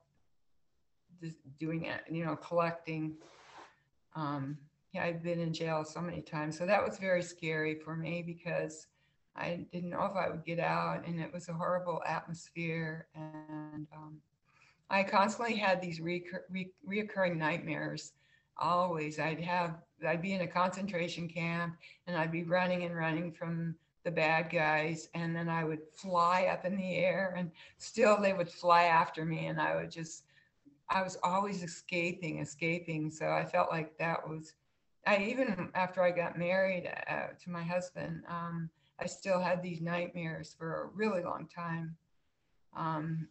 [1.24, 3.16] just doing it, you know, collecting.
[4.16, 4.58] Um,
[4.94, 6.58] yeah, I've been in jail so many times.
[6.58, 8.88] So that was very scary for me because
[9.36, 13.08] I didn't know if I would get out and it was a horrible atmosphere.
[13.16, 14.18] And um,
[14.90, 18.12] I constantly had these recur- re- reoccurring nightmares
[18.58, 21.76] always i'd have i'd be in a concentration camp
[22.08, 26.48] and i'd be running and running from the bad guys and then i would fly
[26.52, 30.26] up in the air and still they would fly after me and i would just
[30.90, 33.10] i was always escaping escaping.
[33.10, 34.54] So i felt like that was
[35.08, 39.82] i even after i got married uh, to my husband um, i still had these
[39.82, 41.96] nightmares for a really long time.
[42.76, 43.28] Um,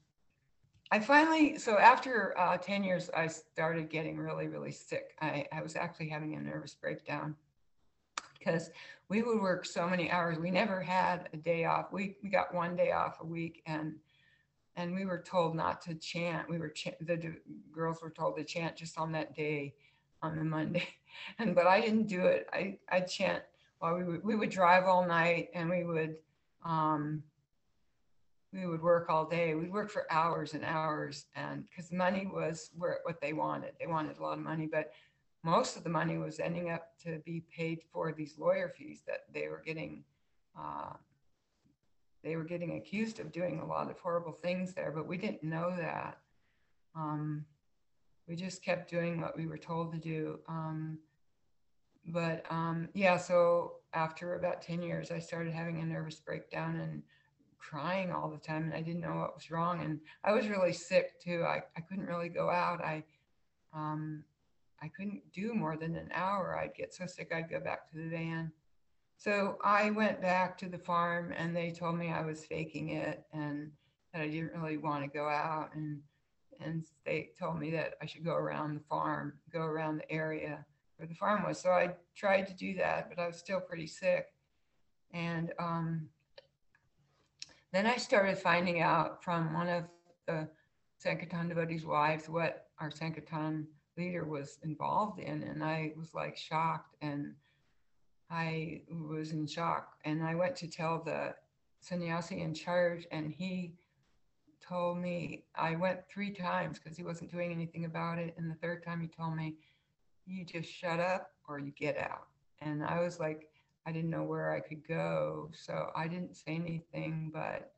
[0.90, 5.16] I finally, so after uh, 10 years, I started getting really, really sick.
[5.20, 7.34] I, I was actually having a nervous breakdown
[8.38, 8.70] because
[9.08, 10.38] we would work so many hours.
[10.38, 11.92] We never had a day off.
[11.92, 13.94] We, we got one day off a week and
[14.76, 16.48] and we were told not to chant.
[16.48, 17.28] We were ch- the d-
[17.72, 19.74] girls were told to chant just on that day,
[20.22, 20.88] on the Monday,
[21.38, 22.48] and but I didn't do it.
[22.52, 23.42] I I chant
[23.78, 26.16] while we would we would drive all night and we would
[26.64, 27.22] um,
[28.54, 29.54] we would work all day.
[29.54, 33.72] We'd work for hours and hours, and because money was what they wanted.
[33.80, 34.92] They wanted a lot of money, but
[35.42, 39.24] most of the money was ending up to be paid for these lawyer fees that
[39.32, 40.04] they were getting.
[40.58, 40.92] Uh,
[42.22, 45.42] they were getting accused of doing a lot of horrible things there, but we didn't
[45.42, 46.18] know that.
[46.94, 47.44] Um,
[48.26, 50.38] we just kept doing what we were told to do.
[50.48, 50.98] Um,
[52.06, 57.02] but um, yeah, so after about 10 years, I started having a nervous breakdown and
[57.68, 59.82] crying all the time and I didn't know what was wrong.
[59.82, 61.44] And I was really sick too.
[61.46, 62.80] I, I couldn't really go out.
[62.80, 63.04] I,
[63.72, 64.24] um,
[64.82, 66.58] I couldn't do more than an hour.
[66.58, 68.52] I'd get so sick, I'd go back to the van.
[69.16, 73.24] So I went back to the farm and they told me I was faking it
[73.32, 73.70] and
[74.12, 75.70] that I didn't really want to go out.
[75.74, 76.00] And,
[76.60, 80.64] and they told me that I should go around the farm, go around the area
[80.96, 81.60] where the farm was.
[81.60, 84.26] So I tried to do that, but I was still pretty sick.
[85.12, 86.08] And um,
[87.74, 89.84] then I started finding out from one of
[90.26, 90.48] the
[90.98, 93.66] Sankirtan devotees' wives what our Sankirtan
[93.96, 95.42] leader was involved in.
[95.42, 97.34] And I was like shocked and
[98.30, 99.96] I was in shock.
[100.04, 101.34] And I went to tell the
[101.80, 103.74] sannyasi in charge, and he
[104.66, 108.34] told me I went three times because he wasn't doing anything about it.
[108.38, 109.56] And the third time he told me,
[110.26, 112.28] you just shut up or you get out.
[112.60, 113.48] And I was like,
[113.86, 115.50] I didn't know where I could go.
[115.52, 117.72] So I didn't say anything, but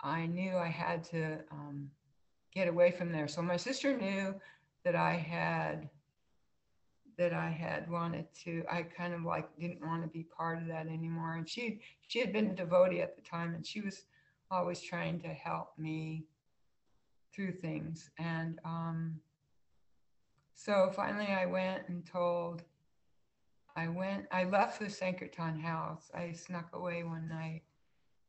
[0.00, 1.90] I knew I had to um,
[2.54, 3.28] get away from there.
[3.28, 4.34] So my sister knew
[4.84, 5.88] that I had
[7.18, 10.68] that I had wanted to, I kind of like didn't want to be part of
[10.68, 11.34] that anymore.
[11.34, 14.04] And she she had been a devotee at the time and she was
[14.50, 16.24] always trying to help me
[17.34, 18.10] through things.
[18.18, 19.20] And um,
[20.54, 22.62] so finally I went and told,
[23.76, 26.10] I went, I left the Sankirtan house.
[26.14, 27.62] I snuck away one night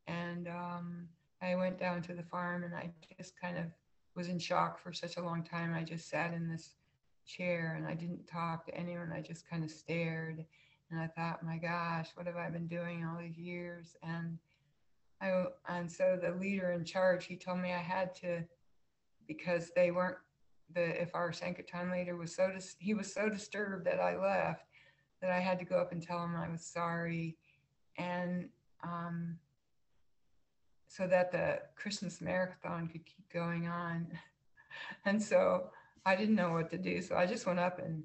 [0.08, 1.08] and um,
[1.42, 3.66] I went down to the farm and I just kind of
[4.16, 5.74] was in shock for such a long time.
[5.74, 6.76] I just sat in this
[7.26, 9.12] chair and I didn't talk to anyone.
[9.12, 10.46] I just kind of stared
[10.92, 13.96] and I thought, my gosh, what have I been doing all these years?
[14.04, 14.38] And
[15.22, 18.44] I, and so the leader in charge, he told me I had to,
[19.28, 20.18] because they weren't
[20.74, 24.66] the, if our Sankirtan leader was so, dis, he was so disturbed that I left
[25.22, 27.38] that I had to go up and tell him I was sorry.
[27.98, 28.50] And
[28.84, 29.38] um,
[30.88, 34.08] so that the Christmas marathon could keep going on.
[35.06, 35.70] and so
[36.06, 37.02] I didn't know what to do.
[37.02, 38.04] So I just went up and,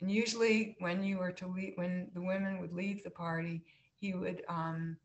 [0.00, 3.62] and usually when you were to leave, when the women would leave the party,
[4.00, 4.96] he would, um,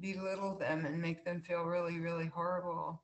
[0.00, 3.02] belittle them and make them feel really, really horrible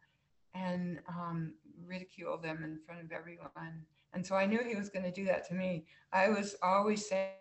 [0.55, 1.53] and um,
[1.87, 3.85] ridicule them in front of everyone.
[4.15, 5.85] And so I knew he was going to do that to me.
[6.13, 7.33] I was always saying,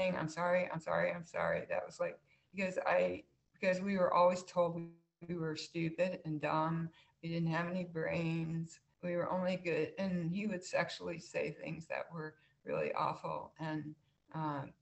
[0.00, 1.64] I'm sorry, I'm sorry, I'm sorry.
[1.68, 2.18] That was like,
[2.54, 3.24] because I,
[3.58, 4.86] because we were always told we,
[5.28, 6.88] we were stupid and dumb.
[7.22, 8.80] We didn't have any brains.
[9.02, 9.92] We were only good.
[9.98, 12.34] And he would sexually say things that were
[12.64, 13.52] really awful.
[13.60, 13.94] And
[14.34, 14.72] um,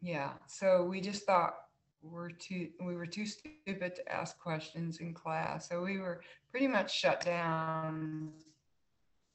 [0.00, 1.56] yeah, so we just thought
[2.02, 6.20] we were too we were too stupid to ask questions in class so we were
[6.50, 8.30] pretty much shut down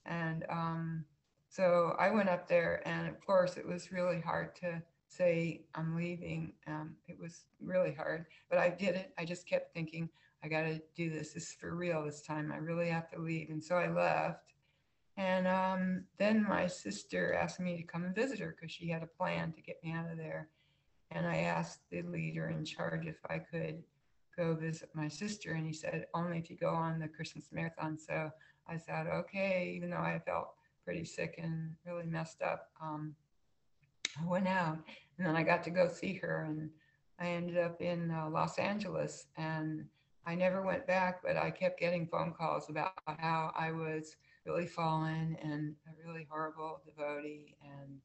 [0.06, 1.06] and um,
[1.50, 4.82] so i went up there and of course it was really hard to
[5.12, 9.14] say i'm leaving um, it was really hard but i did it.
[9.18, 10.10] I just kept thinking
[10.44, 11.34] i got to do this.
[11.34, 12.52] This is for real this time.
[12.52, 13.50] I really have to leave.
[13.50, 14.54] And so i left.
[15.18, 19.04] And um, then my sister asked me to come and visit her because she had
[19.04, 20.50] a plan to get me out of there.
[21.12, 23.84] And I asked the leader in charge if I could
[24.36, 27.98] go visit my sister, and he said, only if you go on the Christmas marathon.
[27.98, 28.32] So
[28.68, 30.54] I said, okay, even though I felt
[30.86, 32.70] pretty sick and really messed up.
[32.82, 33.14] Um,
[34.20, 34.80] I went out,
[35.18, 36.70] and then I got to go see her, and
[37.20, 39.86] I ended up in uh, Los Angeles, and
[40.26, 44.68] I never went back, but I kept getting phone calls about how I was really
[44.68, 48.00] fallen and a really horrible devotee, and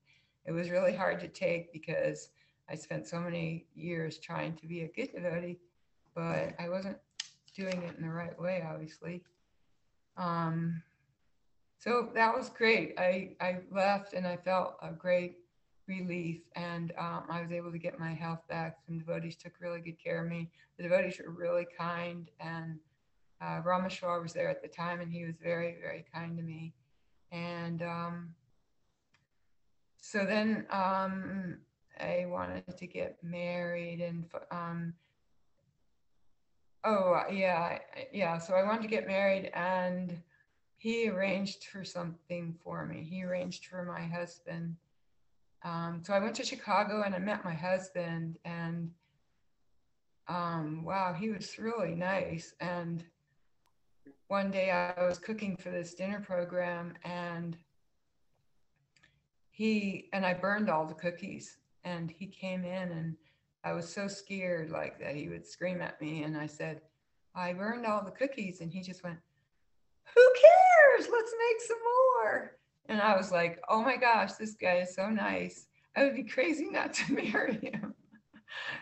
[0.44, 2.30] it was really hard to take because
[2.68, 5.58] I spent so many years trying to be a good devotee,
[6.14, 6.98] but I wasn't
[7.54, 9.22] doing it in the right way, obviously.
[10.16, 10.82] Um,
[11.78, 12.94] so that was great.
[12.98, 15.36] I, I left and I felt a great
[15.86, 18.78] relief and um, I was able to get my health back.
[18.86, 20.50] Some devotees took really good care of me.
[20.76, 22.78] The devotees were really kind and
[23.40, 26.72] uh, Rameshwar was there at the time and he was very, very kind to me.
[27.32, 28.34] And um,
[30.00, 31.58] so then um,
[31.98, 34.94] I wanted to get married and um
[36.84, 37.78] oh yeah
[38.12, 40.16] yeah so I wanted to get married and
[40.78, 44.76] he arranged for something for me he arranged for my husband
[45.64, 48.90] um, so I went to Chicago and I met my husband and
[50.28, 53.04] um, wow he was really nice and
[54.28, 57.56] one day I was cooking for this dinner program and
[59.50, 63.16] he and I burned all the cookies and he came in and
[63.64, 66.82] I was so scared like that he would scream at me and I said,
[67.34, 69.18] I burned all the cookies and he just went,
[70.14, 71.08] who cares?
[71.10, 71.78] Let's make some
[72.24, 72.52] more.
[72.88, 75.66] And I was like, oh my gosh, this guy is so nice.
[75.96, 77.94] I would be crazy not to marry him.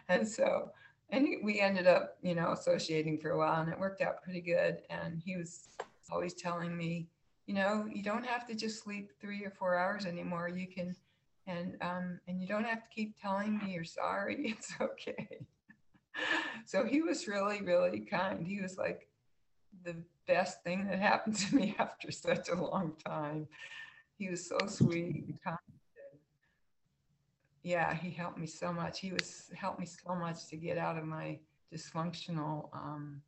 [0.08, 0.70] and so,
[1.10, 4.40] and we ended up, you know, associating for a while and it worked out pretty
[4.40, 4.78] good.
[4.90, 5.68] And he was
[6.10, 7.08] always telling me,
[7.46, 10.48] you know, you don't have to just sleep three or four hours anymore.
[10.48, 10.94] You can
[11.46, 14.56] and um, and you don't have to keep telling me you're sorry.
[14.58, 15.46] It's okay.
[16.64, 18.46] so he was really, really kind.
[18.46, 19.08] He was like
[19.84, 19.96] the
[20.26, 23.46] best thing that happened to me after such a long time.
[24.18, 25.58] He was so sweet and kind.
[27.62, 29.00] Yeah, he helped me so much.
[29.00, 31.38] He was helped me so much to get out of my
[31.72, 33.22] dysfunctional um,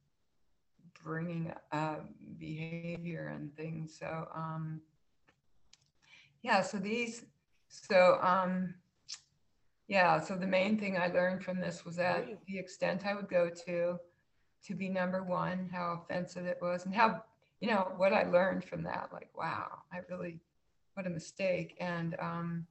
[1.03, 1.97] bringing uh,
[2.39, 3.97] behavior and things.
[3.99, 4.81] So um,
[6.43, 7.25] yeah, so these
[7.69, 8.75] so, um,
[9.89, 13.29] yeah, so the main thing I learned from this was that the extent I would
[13.29, 13.99] go to,
[14.67, 17.23] to be number one, how offensive it was, and how,
[17.61, 19.11] you know, what I learned from that.
[19.13, 20.41] Like, wow, I really,
[20.97, 21.77] what a mistake.
[21.79, 22.67] And, um,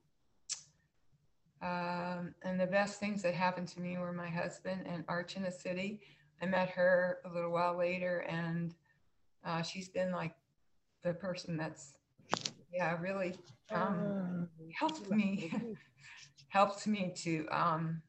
[1.62, 6.00] um, and the best things that happened to me were my husband and Archana Siddhi.
[6.42, 8.74] I met her a little while later, and
[9.46, 10.34] uh, she's been like
[11.04, 11.94] the person that's,
[12.74, 13.36] yeah, really
[13.72, 15.54] um, helped me,
[16.50, 18.02] helped me to um,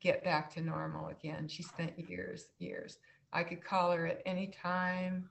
[0.00, 1.48] get back to normal again.
[1.48, 2.98] She spent years, years.
[3.32, 5.30] I could call her at any time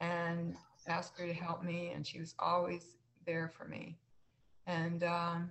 [0.00, 0.56] and
[0.88, 3.96] ask her to help me, and she was always there for me.
[4.66, 5.50] And um,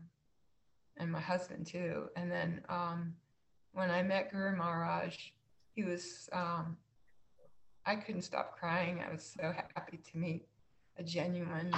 [0.97, 2.09] and my husband too.
[2.15, 3.13] And then um,
[3.73, 5.15] when I met Guru Maharaj,
[5.73, 6.77] he was um,
[7.85, 9.01] I couldn't stop crying.
[9.07, 10.45] I was so happy to meet
[10.97, 11.71] a genuine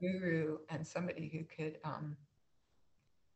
[0.00, 2.16] guru and somebody who could um,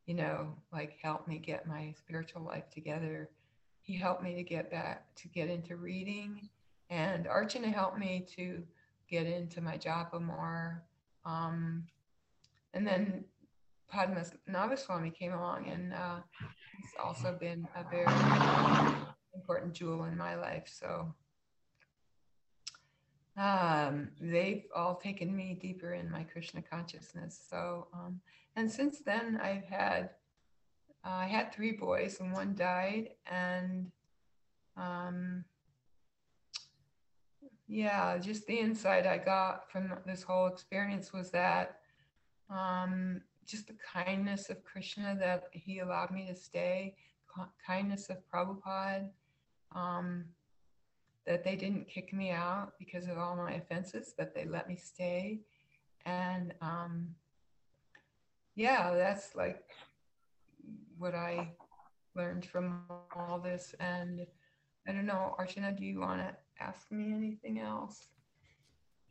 [0.07, 3.31] you know, like help me get my spiritual life together.
[3.83, 6.49] He helped me to get back to get into reading,
[6.91, 8.63] and Archana helped me to
[9.15, 10.83] get into my japa more.
[11.25, 11.85] Um,
[12.75, 13.25] and then
[13.93, 16.19] Padmanabha Swami came along, and uh,
[16.77, 18.07] he's also been a very
[19.35, 20.67] important jewel in my life.
[20.67, 21.15] So
[23.37, 27.41] um, they've all taken me deeper in my Krishna consciousness.
[27.51, 28.21] So um,
[28.57, 30.11] and since then I've had
[31.05, 33.91] uh, I had three boys and one died and
[34.77, 35.45] um,
[37.67, 41.79] yeah just the insight I got from this whole experience was that
[42.51, 46.95] um, just the kindness of Krishna that he allowed me to stay
[47.67, 49.09] kindness of Prabhupada
[49.75, 50.25] um,
[51.27, 54.77] that they didn't kick me out because of all my offenses, but they let me
[54.77, 55.41] stay.
[56.07, 57.09] And um,
[58.55, 59.65] yeah, that's like
[60.99, 61.51] what I
[62.15, 62.83] learned from
[63.17, 63.75] all this.
[63.81, 64.27] And
[64.87, 68.07] I don't know, Archana, do you want to ask me anything else?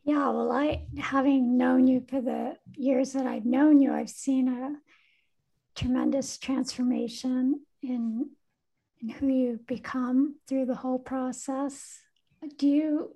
[0.04, 4.50] Yeah, well, I, having known you for the years that I've known you, I've seen
[4.50, 4.76] a
[5.80, 8.30] tremendous transformation in,
[9.02, 12.00] in who you become through the whole process.
[12.58, 13.16] Do you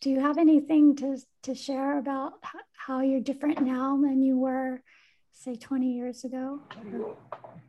[0.00, 2.32] do you have anything to, to share about
[2.76, 4.82] how you're different now than you were
[5.30, 6.60] say 20 years ago?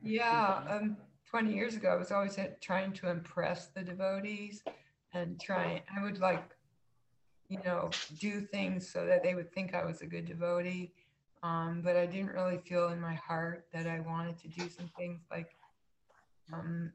[0.01, 0.97] Yeah, um,
[1.29, 4.63] 20 years ago, I was always trying to impress the devotees
[5.13, 6.55] and trying, I would like,
[7.49, 7.89] you know,
[8.19, 10.93] do things so that they would think I was a good devotee.
[11.43, 14.89] Um, but I didn't really feel in my heart that I wanted to do some
[14.97, 15.55] things like
[16.53, 16.91] um,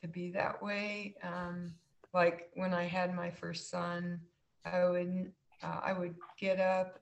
[0.00, 1.16] to be that way.
[1.22, 1.74] Um,
[2.14, 4.20] like when I had my first son,
[4.64, 5.32] I would
[5.62, 6.98] uh, I would get up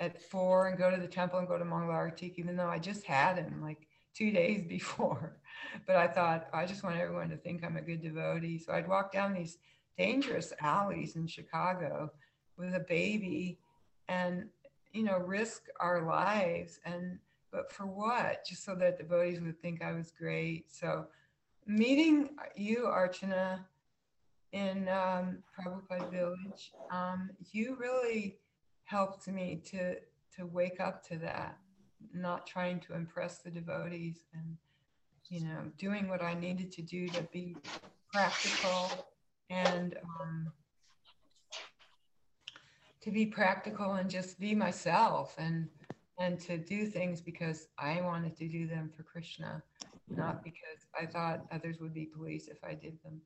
[0.00, 3.04] at four and go to the temple and go to Mangalarti, even though I just
[3.04, 5.38] had him like two days before.
[5.86, 8.58] But I thought, I just want everyone to think I'm a good devotee.
[8.58, 9.58] So I'd walk down these
[9.98, 12.10] dangerous alleys in Chicago
[12.56, 13.58] with a baby
[14.08, 14.48] and,
[14.92, 16.80] you know, risk our lives.
[16.84, 17.18] And,
[17.52, 18.44] but for what?
[18.44, 20.72] Just so that devotees would think I was great.
[20.72, 21.06] So
[21.66, 23.60] meeting you, Archana,
[24.52, 28.38] in um, Prabhupada Village, um, you really
[28.84, 29.96] helped me to
[30.36, 31.56] to wake up to that,
[32.12, 34.56] not trying to impress the devotees and
[35.28, 37.56] you know doing what I needed to do to be
[38.12, 39.08] practical
[39.50, 40.52] and um,
[43.02, 45.68] to be practical and just be myself and
[46.18, 49.62] and to do things because I wanted to do them for Krishna,
[50.08, 53.20] not because I thought others would be pleased if I did them.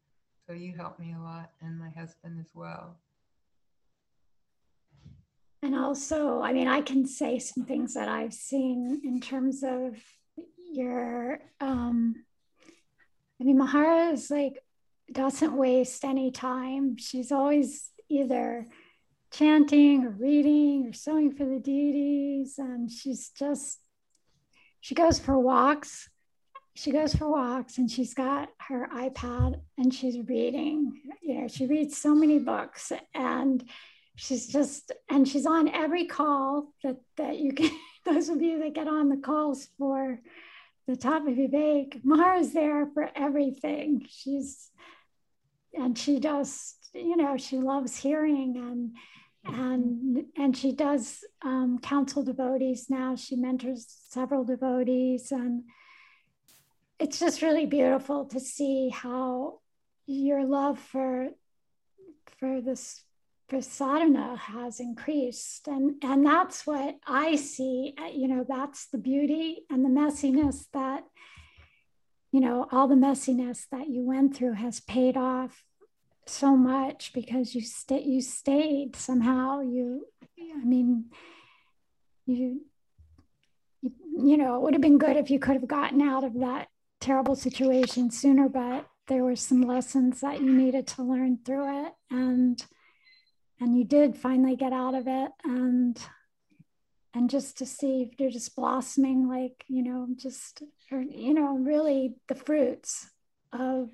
[0.46, 2.96] So you helped me a lot and my husband as well.
[5.62, 9.96] And also, I mean, I can say some things that I've seen in terms of
[10.72, 12.16] your, um,
[13.40, 14.64] I mean, Mahara is like,
[15.12, 16.96] doesn't waste any time.
[16.96, 18.66] She's always either
[19.32, 22.54] chanting or reading or sewing for the deities.
[22.58, 23.78] And she's just,
[24.80, 26.08] she goes for walks.
[26.74, 31.00] She goes for walks and she's got her iPad and she's reading.
[31.20, 33.62] You know, she reads so many books and
[34.16, 37.70] she's just and she's on every call that that you can
[38.04, 40.20] those of you that get on the calls for
[40.86, 44.06] the top of Vivek, Mahara's there for everything.
[44.08, 44.70] She's
[45.74, 48.92] and she just, you know, she loves hearing and
[49.44, 53.16] and and she does um, counsel devotees now.
[53.16, 55.64] She mentors several devotees, and
[56.98, 59.60] it's just really beautiful to see how
[60.06, 61.28] your love for
[62.38, 63.02] for this
[63.48, 69.64] for sadhana has increased and and that's what i see you know that's the beauty
[69.70, 71.04] and the messiness that
[72.32, 75.64] you know all the messiness that you went through has paid off
[76.26, 79.60] so much because you stayed you stayed somehow.
[79.60, 80.06] You
[80.38, 81.06] i mean
[82.26, 82.60] you,
[83.82, 86.34] you you know it would have been good if you could have gotten out of
[86.40, 86.68] that
[87.00, 91.92] terrible situation sooner but there were some lessons that you needed to learn through it
[92.10, 92.64] and
[93.60, 95.30] and you did finally get out of it.
[95.44, 95.98] And
[97.14, 101.56] and just to see if you're just blossoming like you know just or, you know
[101.56, 103.10] really the fruits
[103.52, 103.90] of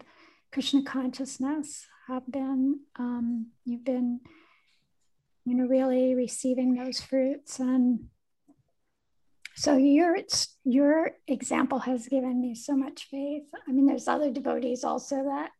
[0.52, 4.20] krishna consciousness have been um, you've been
[5.46, 7.60] you know really receiving those fruits.
[7.60, 8.08] And
[9.54, 10.16] so your
[10.64, 13.44] your example has given me so much faith.
[13.66, 15.50] I mean there's other devotees also that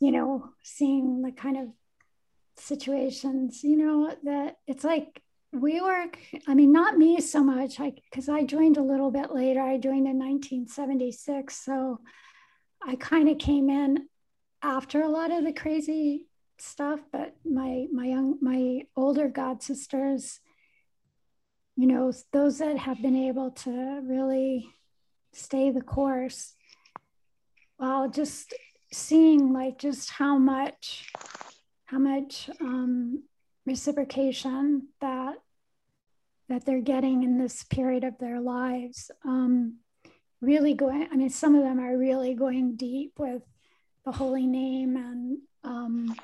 [0.00, 1.68] you know seeing the kind of
[2.56, 5.21] situations you know that it's like
[5.52, 9.32] we work i mean not me so much because I, I joined a little bit
[9.32, 9.60] later.
[9.60, 12.00] I joined in 1976 so
[12.86, 14.08] i kind of came in
[14.62, 16.26] after a lot of the crazy
[16.58, 20.40] stuff but my my young my older god sisters
[21.76, 24.68] you know those that have been able to really
[25.32, 26.54] stay the course
[27.76, 28.54] while just
[28.92, 31.10] seeing like just how much
[31.86, 33.22] how much um,
[33.66, 35.36] reciprocation that
[36.48, 39.78] that they're getting in this period of their lives um,
[40.40, 43.42] really going i mean some of them are really going deep with
[44.04, 46.14] the holy name and um,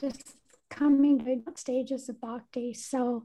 [0.00, 0.36] just
[0.70, 2.72] coming to stages of bhakti.
[2.74, 3.24] So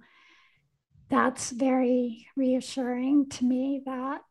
[1.10, 4.22] that's very reassuring to me that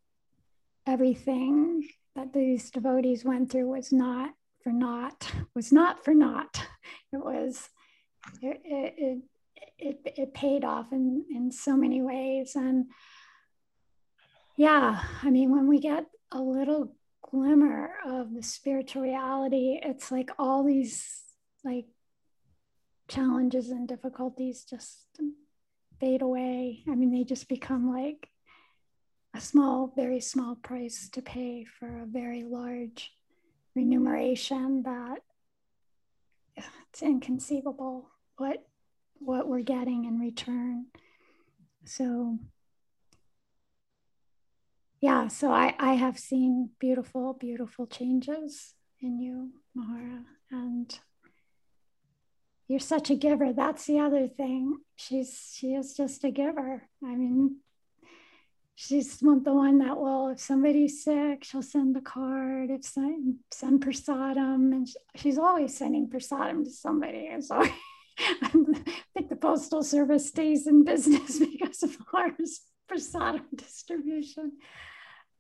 [0.86, 4.30] everything that these devotees went through was not
[4.62, 6.62] for naught, was not for naught.
[7.12, 7.68] It was,
[8.42, 9.18] it, it,
[9.78, 12.54] it, it paid off in, in so many ways.
[12.56, 12.86] And
[14.56, 20.30] yeah, I mean, when we get a little glimmer of the spiritual reality, it's like
[20.38, 21.22] all these
[21.64, 21.86] like
[23.08, 24.98] challenges and difficulties just
[26.00, 26.82] fade away.
[26.88, 28.28] I mean, they just become like
[29.34, 33.12] a small, very small price to pay for a very large
[33.74, 35.18] remuneration that
[36.56, 38.64] it's inconceivable what
[39.18, 40.87] what we're getting in return.
[41.84, 42.39] So
[45.01, 50.24] yeah, so I, I have seen beautiful, beautiful changes in you, Mahara.
[50.51, 50.99] And
[52.68, 53.53] you're such a giver.
[53.53, 54.78] That's the other thing.
[54.97, 56.89] She's she is just a giver.
[57.05, 57.59] I mean,
[58.74, 62.70] she's the one that will, if somebody's sick, she'll send the card.
[62.70, 67.30] If send, send prasadam, and she's always sending prasadam to somebody.
[67.41, 67.62] So
[68.18, 68.48] I
[69.14, 72.60] think the postal service stays in business because of ours
[72.90, 74.52] prasadam distribution.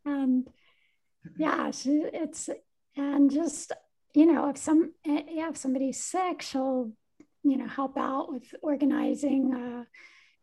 [0.04, 0.48] And
[1.36, 2.48] yeah it's
[2.96, 3.72] and just
[4.14, 6.92] you know if some yeah if somebody's sick she'll
[7.42, 9.84] you know help out with organizing uh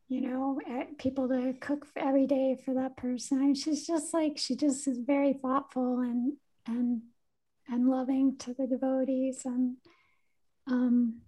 [0.10, 3.40] you know eh, people to cook every day for that person.
[3.40, 6.34] I mean, she's just like she just is very thoughtful and
[6.68, 7.02] and
[7.68, 9.78] and loving to the devotees and
[10.68, 11.22] um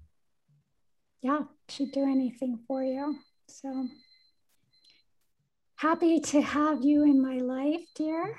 [1.27, 3.05] yeah she'd do anything for you
[3.47, 3.69] so
[5.75, 8.37] happy to have you in my life, dear.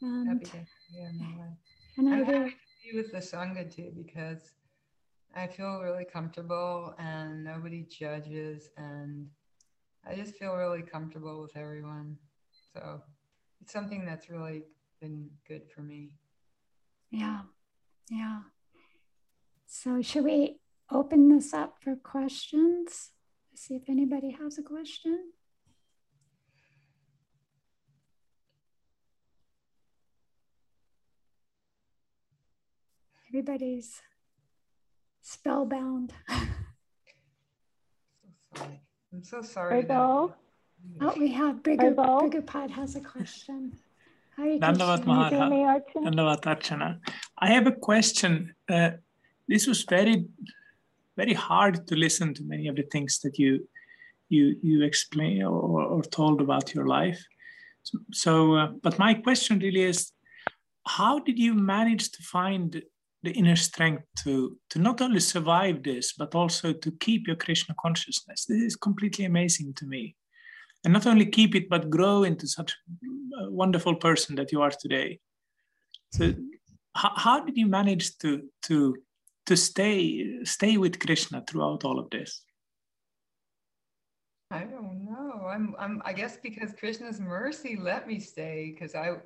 [0.00, 1.10] And, happy to yeah,
[1.96, 4.52] And I am happy to be with the Sangha too because
[5.34, 9.26] I feel really comfortable and nobody judges and
[10.06, 12.16] I just feel really comfortable with everyone.
[12.72, 13.02] So
[13.60, 14.62] it's something that's really
[15.00, 16.12] been good for me.
[17.10, 17.40] Yeah.
[18.10, 18.40] Yeah.
[19.66, 20.58] So should we
[20.90, 23.10] open this up for questions?
[23.50, 25.32] Let's See if anybody has a question.
[33.28, 34.00] Everybody's
[35.20, 36.14] spellbound.
[39.12, 39.86] I'm so sorry.
[39.90, 40.34] Oh,
[41.18, 43.72] we have Brigu, Brigupad has a question.
[44.38, 45.82] Dandavat Mahara.
[45.94, 47.00] Dandavat Archana.
[47.38, 48.54] I have a question.
[48.68, 48.90] Uh,
[49.48, 50.24] this was very,
[51.18, 53.68] very hard to listen to many of the things that you
[54.34, 57.20] you you explain or, or told about your life.
[57.82, 60.12] So, so uh, but my question really is,
[60.86, 62.82] how did you manage to find
[63.24, 64.32] the inner strength to
[64.70, 68.44] to not only survive this but also to keep your krishna consciousness?
[68.44, 70.14] This is completely amazing to me.
[70.84, 72.70] And not only keep it but grow into such
[73.42, 75.18] a wonderful person that you are today.
[76.12, 76.34] So
[76.94, 78.30] how, how did you manage to
[78.68, 78.96] to
[79.48, 82.42] to stay stay with krishna throughout all of this
[84.50, 89.16] i don't know i'm, I'm i guess because krishna's mercy let me stay because i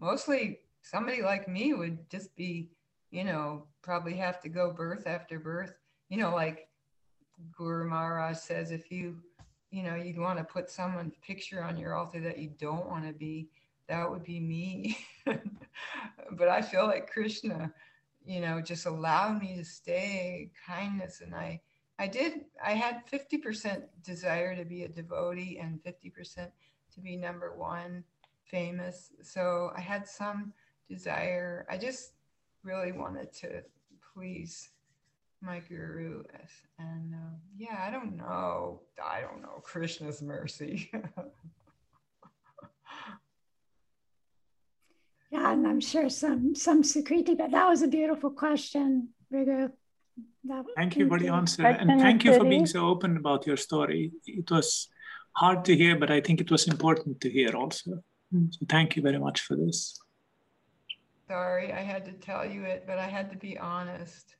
[0.00, 2.70] mostly somebody like me would just be
[3.12, 5.74] you know, probably have to go birth after birth.
[6.08, 6.68] You know, like
[7.56, 9.18] Guru Maharaj says, if you,
[9.70, 13.06] you know, you'd want to put someone's picture on your altar that you don't want
[13.06, 13.48] to be,
[13.88, 14.98] that would be me.
[16.32, 17.72] but I feel like Krishna,
[18.24, 21.20] you know, just allowed me to stay kindness.
[21.20, 21.60] And I,
[21.98, 26.48] I did, I had 50% desire to be a devotee and 50%
[26.94, 28.04] to be number one
[28.44, 29.10] famous.
[29.22, 30.52] So I had some
[30.88, 31.66] desire.
[31.70, 32.12] I just
[32.62, 33.62] really wanted to
[34.14, 34.70] please
[35.40, 36.22] my guru.
[36.78, 38.82] And uh, yeah, I don't know.
[39.02, 40.90] I don't know Krishna's mercy.
[45.30, 49.70] yeah, and I'm sure some some Sukriti, but that was a beautiful question, Rigu.
[50.74, 51.64] thank you for the answer.
[51.64, 54.10] And thank you for being so open about your story.
[54.26, 54.88] It was
[55.36, 58.02] hard to hear, but I think it was important to hear also.
[58.32, 58.46] Hmm.
[58.50, 60.00] So thank you very much for this.
[61.28, 64.34] Sorry, I had to tell you it, but I had to be honest.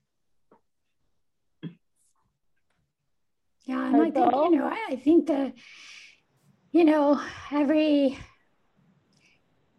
[3.65, 5.53] Yeah, and I think, you know, I think the,
[6.73, 8.19] you know, every,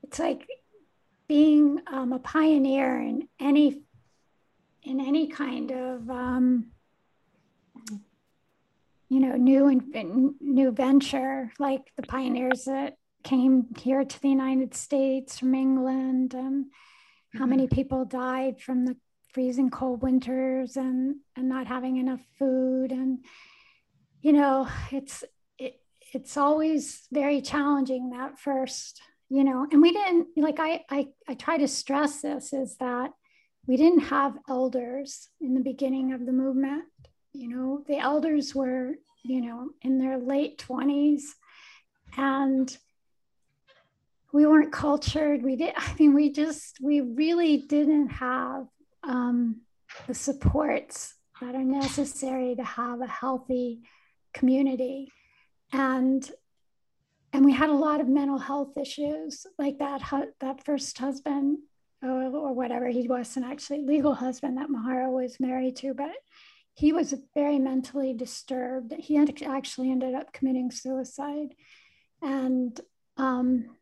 [0.03, 0.47] it's like
[1.33, 3.81] being um, a pioneer in any,
[4.83, 6.67] in any kind of, um,
[9.09, 14.75] you know, new and new venture, like the pioneers that came here to the United
[14.75, 16.67] States from England, and
[17.33, 17.49] how mm-hmm.
[17.49, 18.95] many people died from the
[19.33, 23.25] freezing cold winters and and not having enough food and
[24.21, 25.23] you know it's
[25.57, 25.81] it,
[26.13, 29.01] it's always very challenging that first
[29.33, 33.09] you know and we didn't like I, I i try to stress this is that
[33.65, 36.83] we didn't have elders in the beginning of the movement.
[37.31, 38.91] You know the elders were
[39.23, 41.23] you know in their late 20s
[42.15, 42.77] and
[44.31, 45.41] we weren't cultured.
[45.41, 48.67] We did i mean we just we really didn't have
[49.03, 49.61] um,
[50.07, 53.81] the supports that are necessary to have a healthy
[54.33, 55.11] community.
[55.71, 56.29] And
[57.33, 60.01] and we had a lot of mental health issues like that
[60.39, 61.57] that first husband
[62.01, 66.15] or, or whatever he wasn't actually legal husband that mahara was married to but
[66.75, 68.93] he was very mentally disturbed.
[68.93, 71.53] He actually ended up committing suicide.
[72.21, 72.79] And
[73.17, 73.75] um,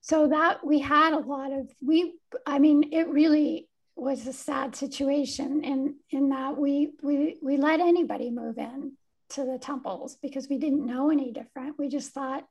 [0.00, 2.14] so that we had a lot of we
[2.46, 7.80] i mean it really was a sad situation in in that we we we let
[7.80, 8.92] anybody move in
[9.30, 11.78] to the temples because we didn't know any different.
[11.78, 12.44] We just thought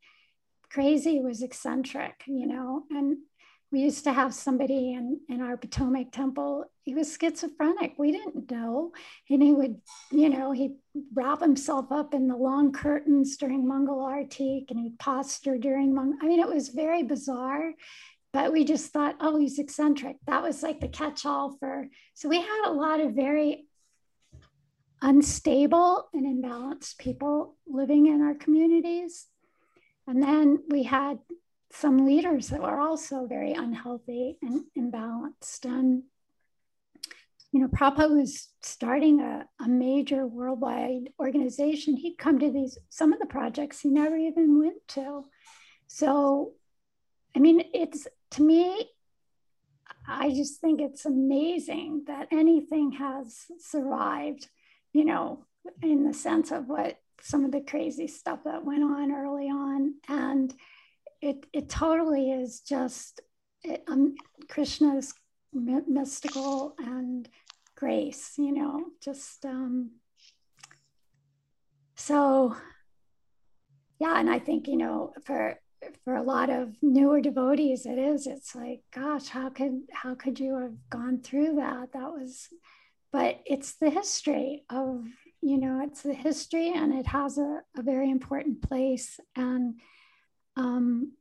[0.71, 2.83] crazy was eccentric, you know.
[2.91, 3.17] And
[3.71, 6.65] we used to have somebody in, in our Potomac temple.
[6.83, 7.93] He was schizophrenic.
[7.97, 8.91] We didn't know.
[9.29, 9.79] And he would,
[10.11, 10.75] you know, he'd
[11.13, 16.17] wrap himself up in the long curtains during Mangal Arati and he'd posture during Mangal.
[16.21, 17.73] I mean, it was very bizarre,
[18.33, 20.17] but we just thought, oh, he's eccentric.
[20.25, 21.87] That was like the catch all for.
[22.15, 23.65] So we had a lot of very
[25.01, 29.27] unstable and imbalanced people living in our communities.
[30.07, 31.19] And then we had
[31.71, 35.65] some leaders that were also very unhealthy and imbalanced.
[35.65, 36.03] And,
[37.51, 41.95] you know, Prabhupada was starting a, a major worldwide organization.
[41.95, 45.25] He'd come to these, some of the projects he never even went to.
[45.87, 46.53] So,
[47.35, 48.89] I mean, it's to me,
[50.07, 54.47] I just think it's amazing that anything has survived
[54.93, 55.45] you know,
[55.81, 59.95] in the sense of what some of the crazy stuff that went on early on.
[60.07, 60.53] And
[61.21, 63.21] it, it totally is just
[63.63, 64.15] it, um,
[64.47, 65.13] Krishna's
[65.53, 67.27] mystical and
[67.75, 69.91] grace, you know, just um,
[71.95, 72.55] so
[73.99, 74.17] yeah.
[74.17, 75.59] And I think, you know, for
[76.03, 80.37] for a lot of newer devotees it is it's like gosh how could how could
[80.37, 82.49] you have gone through that that was
[83.11, 85.05] but it's the history of
[85.41, 89.79] you know it's the history and it has a, a very important place and
[90.57, 91.13] um,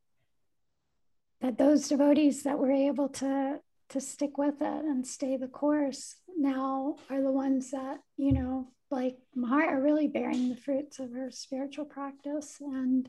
[1.41, 3.61] that those devotees that were able to
[3.91, 8.69] to stick with it and stay the course now are the ones that you know
[8.91, 13.09] like Mahar are really bearing the fruits of her spiritual practice and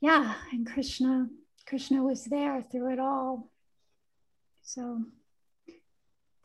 [0.00, 1.28] yeah and Krishna
[1.66, 3.50] Krishna was there through it all.
[4.62, 5.02] So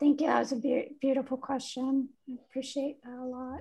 [0.02, 0.26] Thank you.
[0.26, 2.08] That was a be- beautiful question.
[2.28, 3.60] I appreciate that a lot.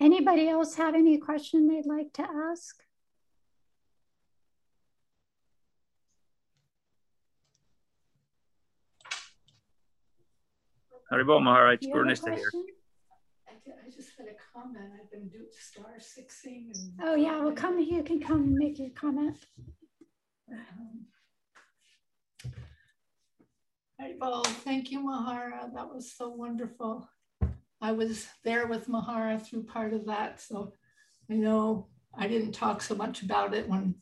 [0.00, 2.76] Anybody else have any question they'd like to ask?
[11.12, 12.52] Haribol Maharaj, Purnista here.
[13.48, 14.92] I just had a comment.
[15.02, 16.70] I've been doing star sixing.
[16.72, 17.80] And oh yeah, well come.
[17.80, 19.36] You can come make your comment.
[20.48, 21.06] Um,
[23.98, 25.72] Well, thank you, Mahara.
[25.74, 27.08] That was so wonderful.
[27.80, 30.72] I was there with Mahara through part of that, so
[31.30, 33.94] I know I didn't talk so much about it when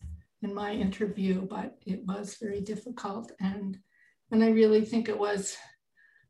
[0.43, 3.33] in my interview, but it was very difficult.
[3.41, 3.79] And
[4.31, 5.57] and I really think it was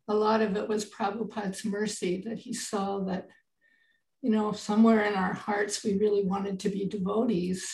[0.08, 3.28] a lot of it was Prabhupada's mercy that he saw that,
[4.22, 7.64] you know, somewhere in our hearts we really wanted to be devotees.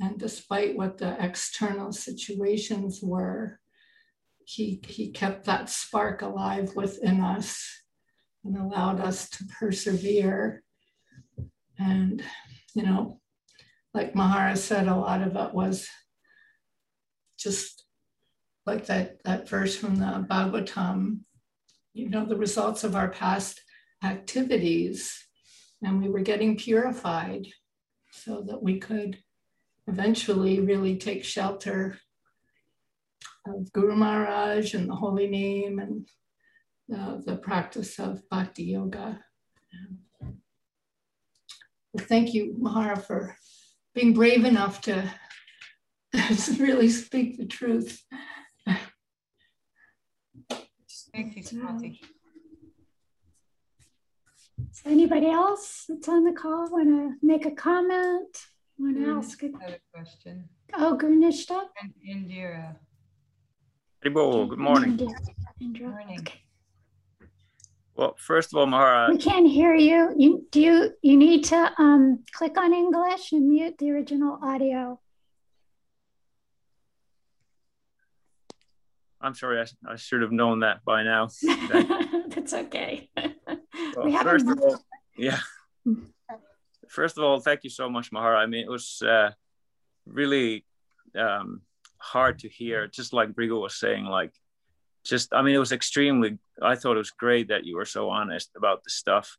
[0.00, 3.60] And despite what the external situations were,
[4.46, 7.66] he, he kept that spark alive within us
[8.44, 10.62] and allowed us to persevere.
[11.78, 12.22] And,
[12.74, 13.20] you know,
[13.92, 15.88] like Mahara said, a lot of it was
[17.38, 17.84] just
[18.66, 21.20] like that, that verse from the Bhagavatam,
[21.92, 23.60] you know, the results of our past
[24.02, 25.16] activities.
[25.82, 27.46] And we were getting purified
[28.10, 29.18] so that we could
[29.86, 31.98] eventually really take shelter
[33.46, 36.08] of Guru Maharaj and the holy name and
[36.88, 39.20] the, the practice of bhakti yoga.
[40.20, 43.36] Well, thank you, Mahara, for
[43.94, 45.08] being brave enough to
[46.58, 48.02] really speak the truth.
[51.12, 52.00] Thank you, Swati.
[54.72, 58.36] Is anybody else that's on the call want to make a comment?
[58.78, 60.48] Want to ask a Another question.
[60.74, 61.62] oh Gurnishta?
[61.80, 62.76] And Indira.
[64.04, 64.98] Haribol, good morning.
[64.98, 65.16] Indira.
[65.62, 65.90] Indira.
[65.90, 66.26] Morning.
[67.96, 70.12] Well, first of all, Mahara, We can't hear you.
[70.16, 75.00] You do you you need to um click on English and mute the original audio.
[79.20, 81.28] I'm sorry, I, I should have known that by now.
[82.28, 83.08] That's okay.
[83.16, 84.84] Well, we first haven't of all,
[85.16, 85.38] yeah.
[86.88, 88.36] First of all, thank you so much, Mahara.
[88.36, 89.30] I mean, it was uh,
[90.06, 90.64] really
[91.18, 91.62] um,
[92.04, 94.32] hard to hear, just like Brigu was saying, like,
[95.04, 98.10] just, I mean, it was extremely, I thought it was great that you were so
[98.10, 99.36] honest about the stuff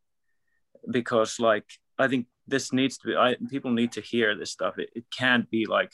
[0.90, 1.66] because, like,
[1.98, 4.78] I think this needs to be, I, people need to hear this stuff.
[4.78, 5.92] It, it can't be like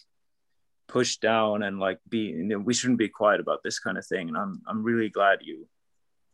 [0.88, 4.06] pushed down and like be, you know, we shouldn't be quiet about this kind of
[4.06, 4.28] thing.
[4.28, 5.68] And I'm, I'm really glad you,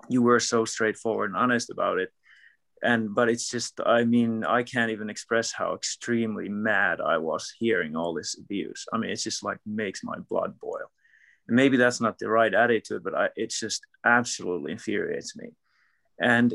[0.09, 2.11] you were so straightforward and honest about it
[2.83, 7.53] and but it's just i mean i can't even express how extremely mad i was
[7.57, 8.85] hearing all this abuse.
[8.91, 10.91] I mean it's just like makes my blood boil.
[11.47, 15.49] And maybe that's not the right attitude but I, it's just absolutely infuriates me.
[16.19, 16.53] And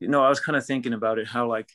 [0.00, 1.68] you know i was kind of thinking about it how like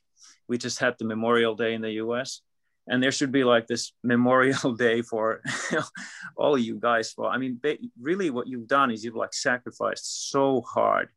[0.48, 2.42] we just had the memorial day in the us
[2.88, 5.42] and there should be like this memorial day for
[6.38, 7.12] all you guys.
[7.12, 7.60] For i mean
[8.00, 11.10] really what you've done is you've like sacrificed so hard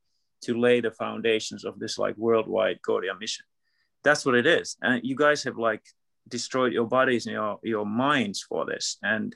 [0.44, 3.44] to lay the foundations of this like worldwide Gaudiya mission.
[4.02, 4.76] That's what it is.
[4.82, 5.82] And you guys have like
[6.28, 8.98] destroyed your bodies and your, your minds for this.
[9.02, 9.34] And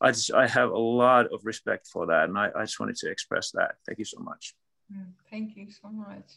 [0.00, 2.28] I just, I have a lot of respect for that.
[2.28, 3.76] And I, I just wanted to express that.
[3.86, 4.54] Thank you so much.
[4.92, 6.28] Mm, Thank you so much.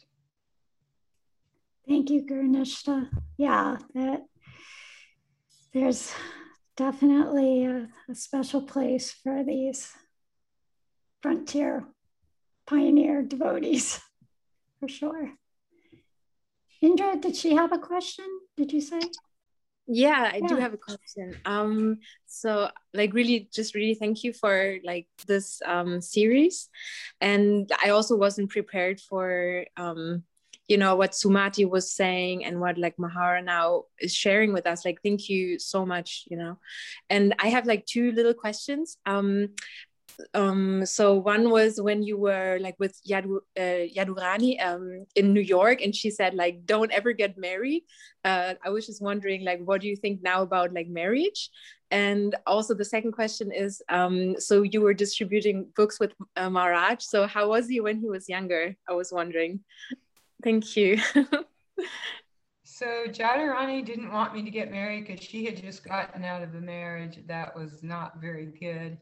[1.87, 3.09] Thank you, Gurnishta.
[3.37, 4.21] Yeah, that
[5.73, 6.13] there's
[6.75, 9.91] definitely a, a special place for these
[11.21, 11.85] frontier
[12.71, 13.99] pioneer devotees,
[14.79, 15.33] for sure.
[16.81, 18.25] Indra, did she have a question?
[18.57, 19.01] Did you say?
[19.87, 21.35] Yeah, I do have a question.
[21.43, 26.69] Um, so like really just really thank you for like this um series.
[27.19, 30.23] And I also wasn't prepared for um
[30.67, 34.85] you know what Sumati was saying and what like Mahara now is sharing with us.
[34.85, 36.57] Like thank you so much, you know.
[37.09, 38.97] And I have like two little questions.
[39.05, 39.49] Um
[40.33, 45.41] um so one was when you were like with Jadu, uh, Jadurani um in New
[45.41, 47.83] York and she said like don't ever get married.
[48.23, 51.49] Uh I was just wondering like what do you think now about like marriage?
[51.91, 57.03] And also the second question is um so you were distributing books with uh, Maharaj.
[57.03, 58.75] So how was he when he was younger?
[58.89, 59.61] I was wondering.
[60.43, 60.99] Thank you.
[62.81, 66.55] So Jadurani didn't want me to get married because she had just gotten out of
[66.55, 68.97] a marriage that was not very good.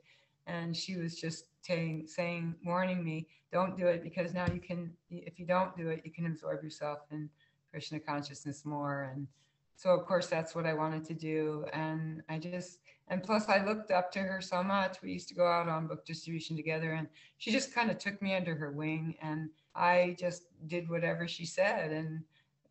[0.50, 4.92] And she was just saying, saying, warning me, don't do it because now you can,
[5.10, 7.30] if you don't do it, you can absorb yourself in
[7.72, 9.12] Krishna consciousness more.
[9.14, 9.28] And
[9.76, 11.66] so, of course, that's what I wanted to do.
[11.72, 15.02] And I just, and plus, I looked up to her so much.
[15.02, 18.22] We used to go out on book distribution together, and she just kind of took
[18.22, 19.16] me under her wing.
[19.22, 21.92] And I just did whatever she said.
[21.92, 22.24] And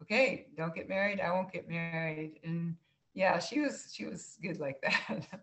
[0.02, 1.20] okay, don't get married.
[1.20, 2.38] I won't get married.
[2.44, 2.76] And
[3.14, 5.40] yeah, she was she was good like that.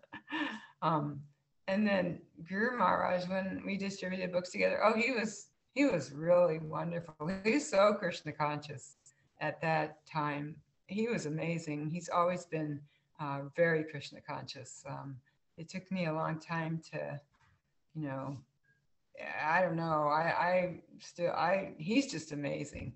[0.82, 1.20] um,
[1.68, 6.58] and then Guru Maharaj, when we distributed books together, oh, he was he was really
[6.58, 7.14] wonderful.
[7.44, 8.96] He was so Krishna conscious
[9.40, 10.56] at that time.
[10.86, 11.90] He was amazing.
[11.90, 12.80] He's always been
[13.20, 14.82] uh, very Krishna conscious.
[14.88, 15.16] Um,
[15.58, 17.20] it took me a long time to,
[17.94, 18.38] you know,
[19.42, 20.08] I don't know.
[20.08, 22.94] I, I still, I, he's just amazing.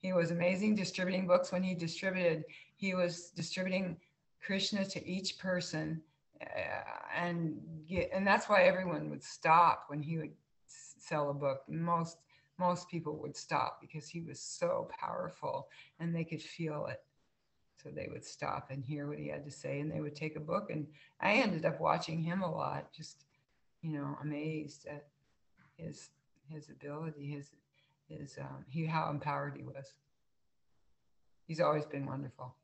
[0.00, 2.44] He was amazing distributing books when he distributed.
[2.76, 3.96] He was distributing
[4.44, 6.02] Krishna to each person,
[7.16, 10.32] and get, and that's why everyone would stop when he would
[10.66, 11.62] sell a book.
[11.68, 12.18] Most
[12.58, 15.68] most people would stop because he was so powerful,
[15.98, 17.02] and they could feel it.
[17.82, 20.36] So they would stop and hear what he had to say, and they would take
[20.36, 20.70] a book.
[20.70, 20.86] And
[21.20, 23.24] I ended up watching him a lot, just
[23.82, 25.06] you know, amazed at
[25.76, 26.10] his
[26.48, 27.50] his ability, his
[28.08, 29.94] his um, he how empowered he was.
[31.46, 32.54] He's always been wonderful.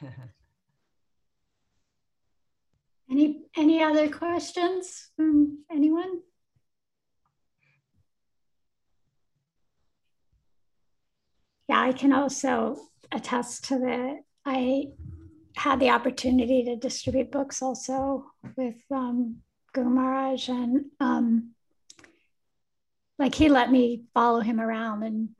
[3.56, 6.20] any other questions from anyone?
[11.68, 12.76] Yeah, I can also
[13.10, 14.20] attest to that.
[14.44, 14.88] I
[15.56, 18.26] had the opportunity to distribute books also
[18.56, 19.42] with um,
[19.72, 21.52] Guru Maharaj, and um,
[23.18, 25.30] like he let me follow him around and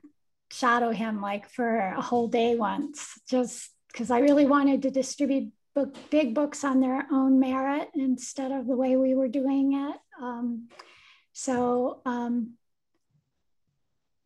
[0.51, 5.51] shadow him like for a whole day once, just because I really wanted to distribute
[5.75, 9.97] book, big books on their own merit instead of the way we were doing it.
[10.21, 10.69] Um,
[11.33, 12.53] so um,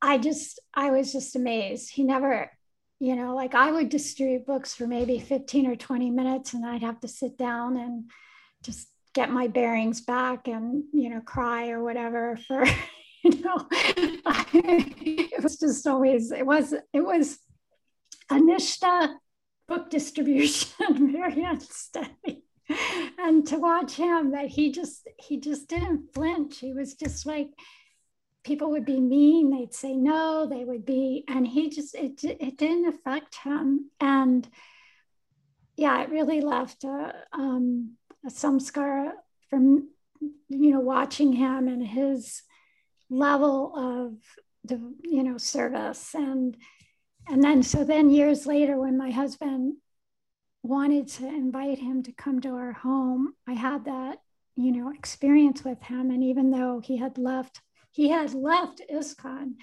[0.01, 1.91] I just, I was just amazed.
[1.91, 2.51] He never,
[2.99, 6.83] you know, like I would distribute books for maybe 15 or 20 minutes and I'd
[6.83, 8.11] have to sit down and
[8.63, 12.65] just get my bearings back and, you know, cry or whatever for,
[13.23, 17.39] you know, it was just always, it was, it was
[18.29, 19.15] Anishta
[19.67, 22.43] book distribution very unsteady.
[23.19, 26.59] And to watch him that he just, he just didn't flinch.
[26.59, 27.49] He was just like,
[28.47, 32.57] people would be mean they'd say no they would be and he just it, it
[32.57, 34.47] didn't affect him and
[35.75, 39.11] yeah it really left a, um, a samskara
[39.49, 39.89] from
[40.47, 42.41] you know watching him and his
[43.09, 44.13] level of
[44.63, 46.55] the you know service and
[47.29, 49.73] and then so then years later when my husband
[50.63, 54.17] wanted to invite him to come to our home i had that
[54.55, 57.61] you know experience with him and even though he had left
[57.97, 59.55] he had left ISKCON.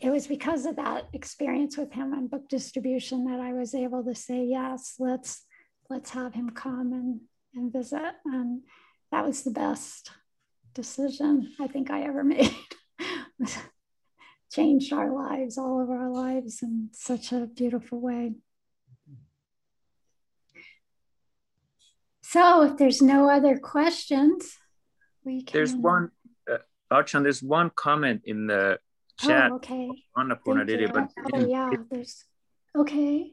[0.00, 4.02] It was because of that experience with him on book distribution that I was able
[4.04, 5.44] to say, yes, let's
[5.90, 7.20] let's have him come and,
[7.54, 8.14] and visit.
[8.24, 8.62] And
[9.10, 10.12] that was the best
[10.72, 12.54] decision I think I ever made.
[14.52, 18.34] Changed our lives, all of our lives in such a beautiful way.
[22.20, 24.58] So if there's no other questions,
[25.24, 25.52] we can.
[25.58, 26.10] There's one
[26.50, 26.58] uh,
[26.90, 28.78] Archana, there's one comment in the
[29.22, 29.90] oh, chat oh, okay.
[30.16, 32.24] on Annapurna Didi, but oh, yeah, there's
[32.76, 33.32] okay.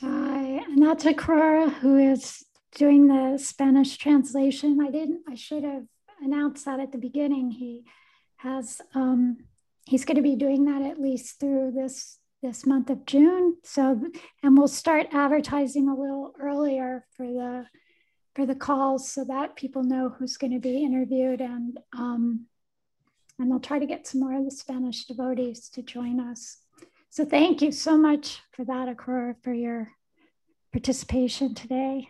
[0.00, 2.44] Chai Anata Carrera, who is
[2.76, 4.78] doing the Spanish translation.
[4.80, 5.86] I didn't, I should have
[6.22, 7.50] announced that at the beginning.
[7.50, 7.82] He
[8.36, 9.38] has, um,
[9.86, 13.56] he's going to be doing that at least through this this month of June.
[13.64, 14.00] So,
[14.44, 17.66] and we'll start advertising a little earlier for the
[18.36, 22.46] for the calls so that people know who's going to be interviewed and um,
[23.40, 26.58] and they'll try to get some more of the Spanish devotees to join us.
[27.10, 29.92] So thank you so much for that, Akrura, for your
[30.72, 32.08] participation today.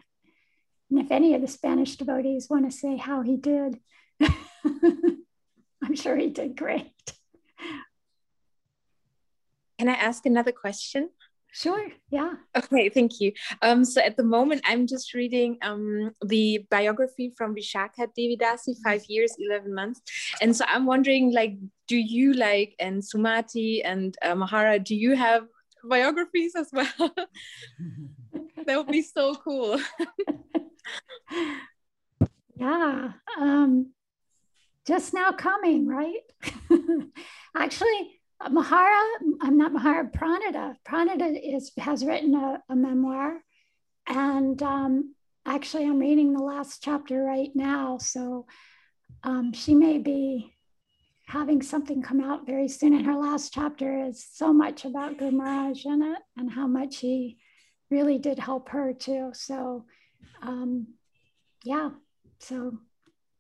[0.91, 3.79] And if any of the Spanish devotees want to say how he did,
[4.21, 6.93] I'm sure he did great.
[9.79, 11.11] Can I ask another question?
[11.53, 11.89] Sure.
[12.11, 12.35] Yeah.
[12.57, 12.89] Okay.
[12.89, 13.33] Thank you.
[13.63, 18.75] Um, so at the moment, I'm just reading um, the biography from Vishakha Devi Dasi,
[18.85, 20.03] five years, 11 months.
[20.43, 21.57] And so I'm wondering, like,
[21.89, 25.47] do you like, and Sumati and uh, Mahara, do you have
[25.83, 26.87] biographies as well?
[28.67, 29.81] that would be so cool.
[32.57, 33.13] yeah.
[33.39, 33.93] Um,
[34.87, 36.21] just now coming, right?
[37.57, 39.05] Actually, Mahara,
[39.41, 40.77] I'm not Mahara, Pranita.
[40.87, 43.41] Pranita is, has written a, a memoir.
[44.07, 45.15] And um,
[45.45, 47.99] actually, I'm reading the last chapter right now.
[47.99, 48.47] So
[49.23, 50.55] um, she may be
[51.29, 52.95] having something come out very soon.
[52.95, 56.99] And her last chapter is so much about Guru Maharaj in it and how much
[56.99, 57.37] he
[57.91, 59.31] really did help her too.
[59.35, 59.85] So,
[60.41, 60.87] um,
[61.65, 61.91] yeah.
[62.41, 62.79] So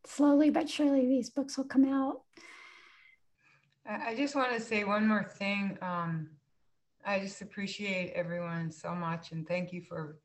[0.07, 2.20] slowly but surely these books will come out.
[3.86, 5.78] I just want to say one more thing.
[5.80, 6.28] Um,
[7.07, 10.18] I just appreciate everyone so much, and thank you for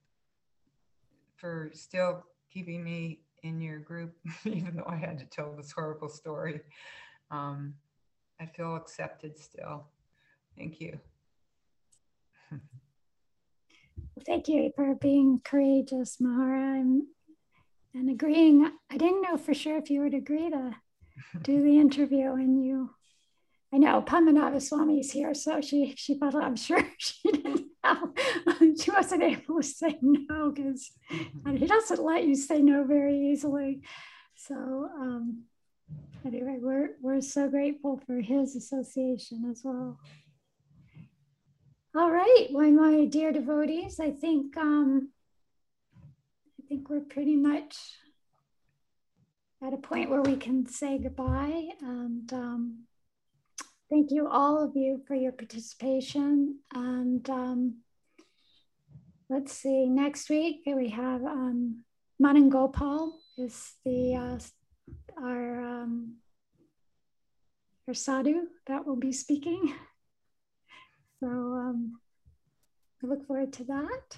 [1.38, 6.10] for still keeping me in your group, even though I had to tell this horrible
[6.10, 6.60] story.
[7.32, 7.76] Um,
[8.40, 9.86] I feel accepted still.
[10.58, 11.00] Thank you.
[14.26, 17.04] Thank you for being courageous, Mahara, and,
[17.94, 18.70] and agreeing.
[18.92, 20.76] I didn't know for sure if you would agree to
[21.42, 22.92] do the interview, and you.
[23.74, 28.10] I know Padmanabha Swami is here, so she she thought I'm sure she didn't have,
[28.80, 30.92] she wasn't able to say no because
[31.58, 33.82] he doesn't let you say no very easily.
[34.36, 35.46] So um,
[36.26, 40.00] anyway, we're we're so grateful for his association as well.
[41.96, 45.10] All right, well, my dear devotees, I think um,
[46.60, 47.78] I think we're pretty much
[49.66, 51.70] at a point where we can say goodbye.
[51.82, 52.84] And um,
[53.90, 56.60] thank you, all of you, for your participation.
[56.74, 57.76] And um,
[59.30, 61.84] let's see, next week we have um,
[62.20, 64.40] Manan Gopal is the uh,
[65.18, 66.16] our um,
[67.88, 69.74] our sadhu that will be speaking.
[71.20, 72.00] So um,
[73.04, 74.18] I look forward to that.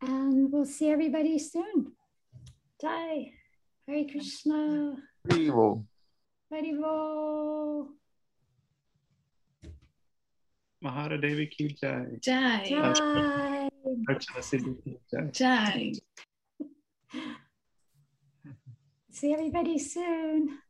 [0.00, 1.92] And we'll see everybody soon.
[2.80, 3.32] Jai.
[3.86, 4.96] Hare Krishna.
[5.28, 5.84] Haribol.
[6.52, 7.88] Haribol.
[10.84, 12.06] Mahara Devi ki jai.
[12.20, 12.66] Jai.
[12.68, 13.68] Jai.
[14.08, 15.30] Archana Siddhi ki jai.
[15.32, 15.92] Jai.
[19.18, 20.60] See everybody soon.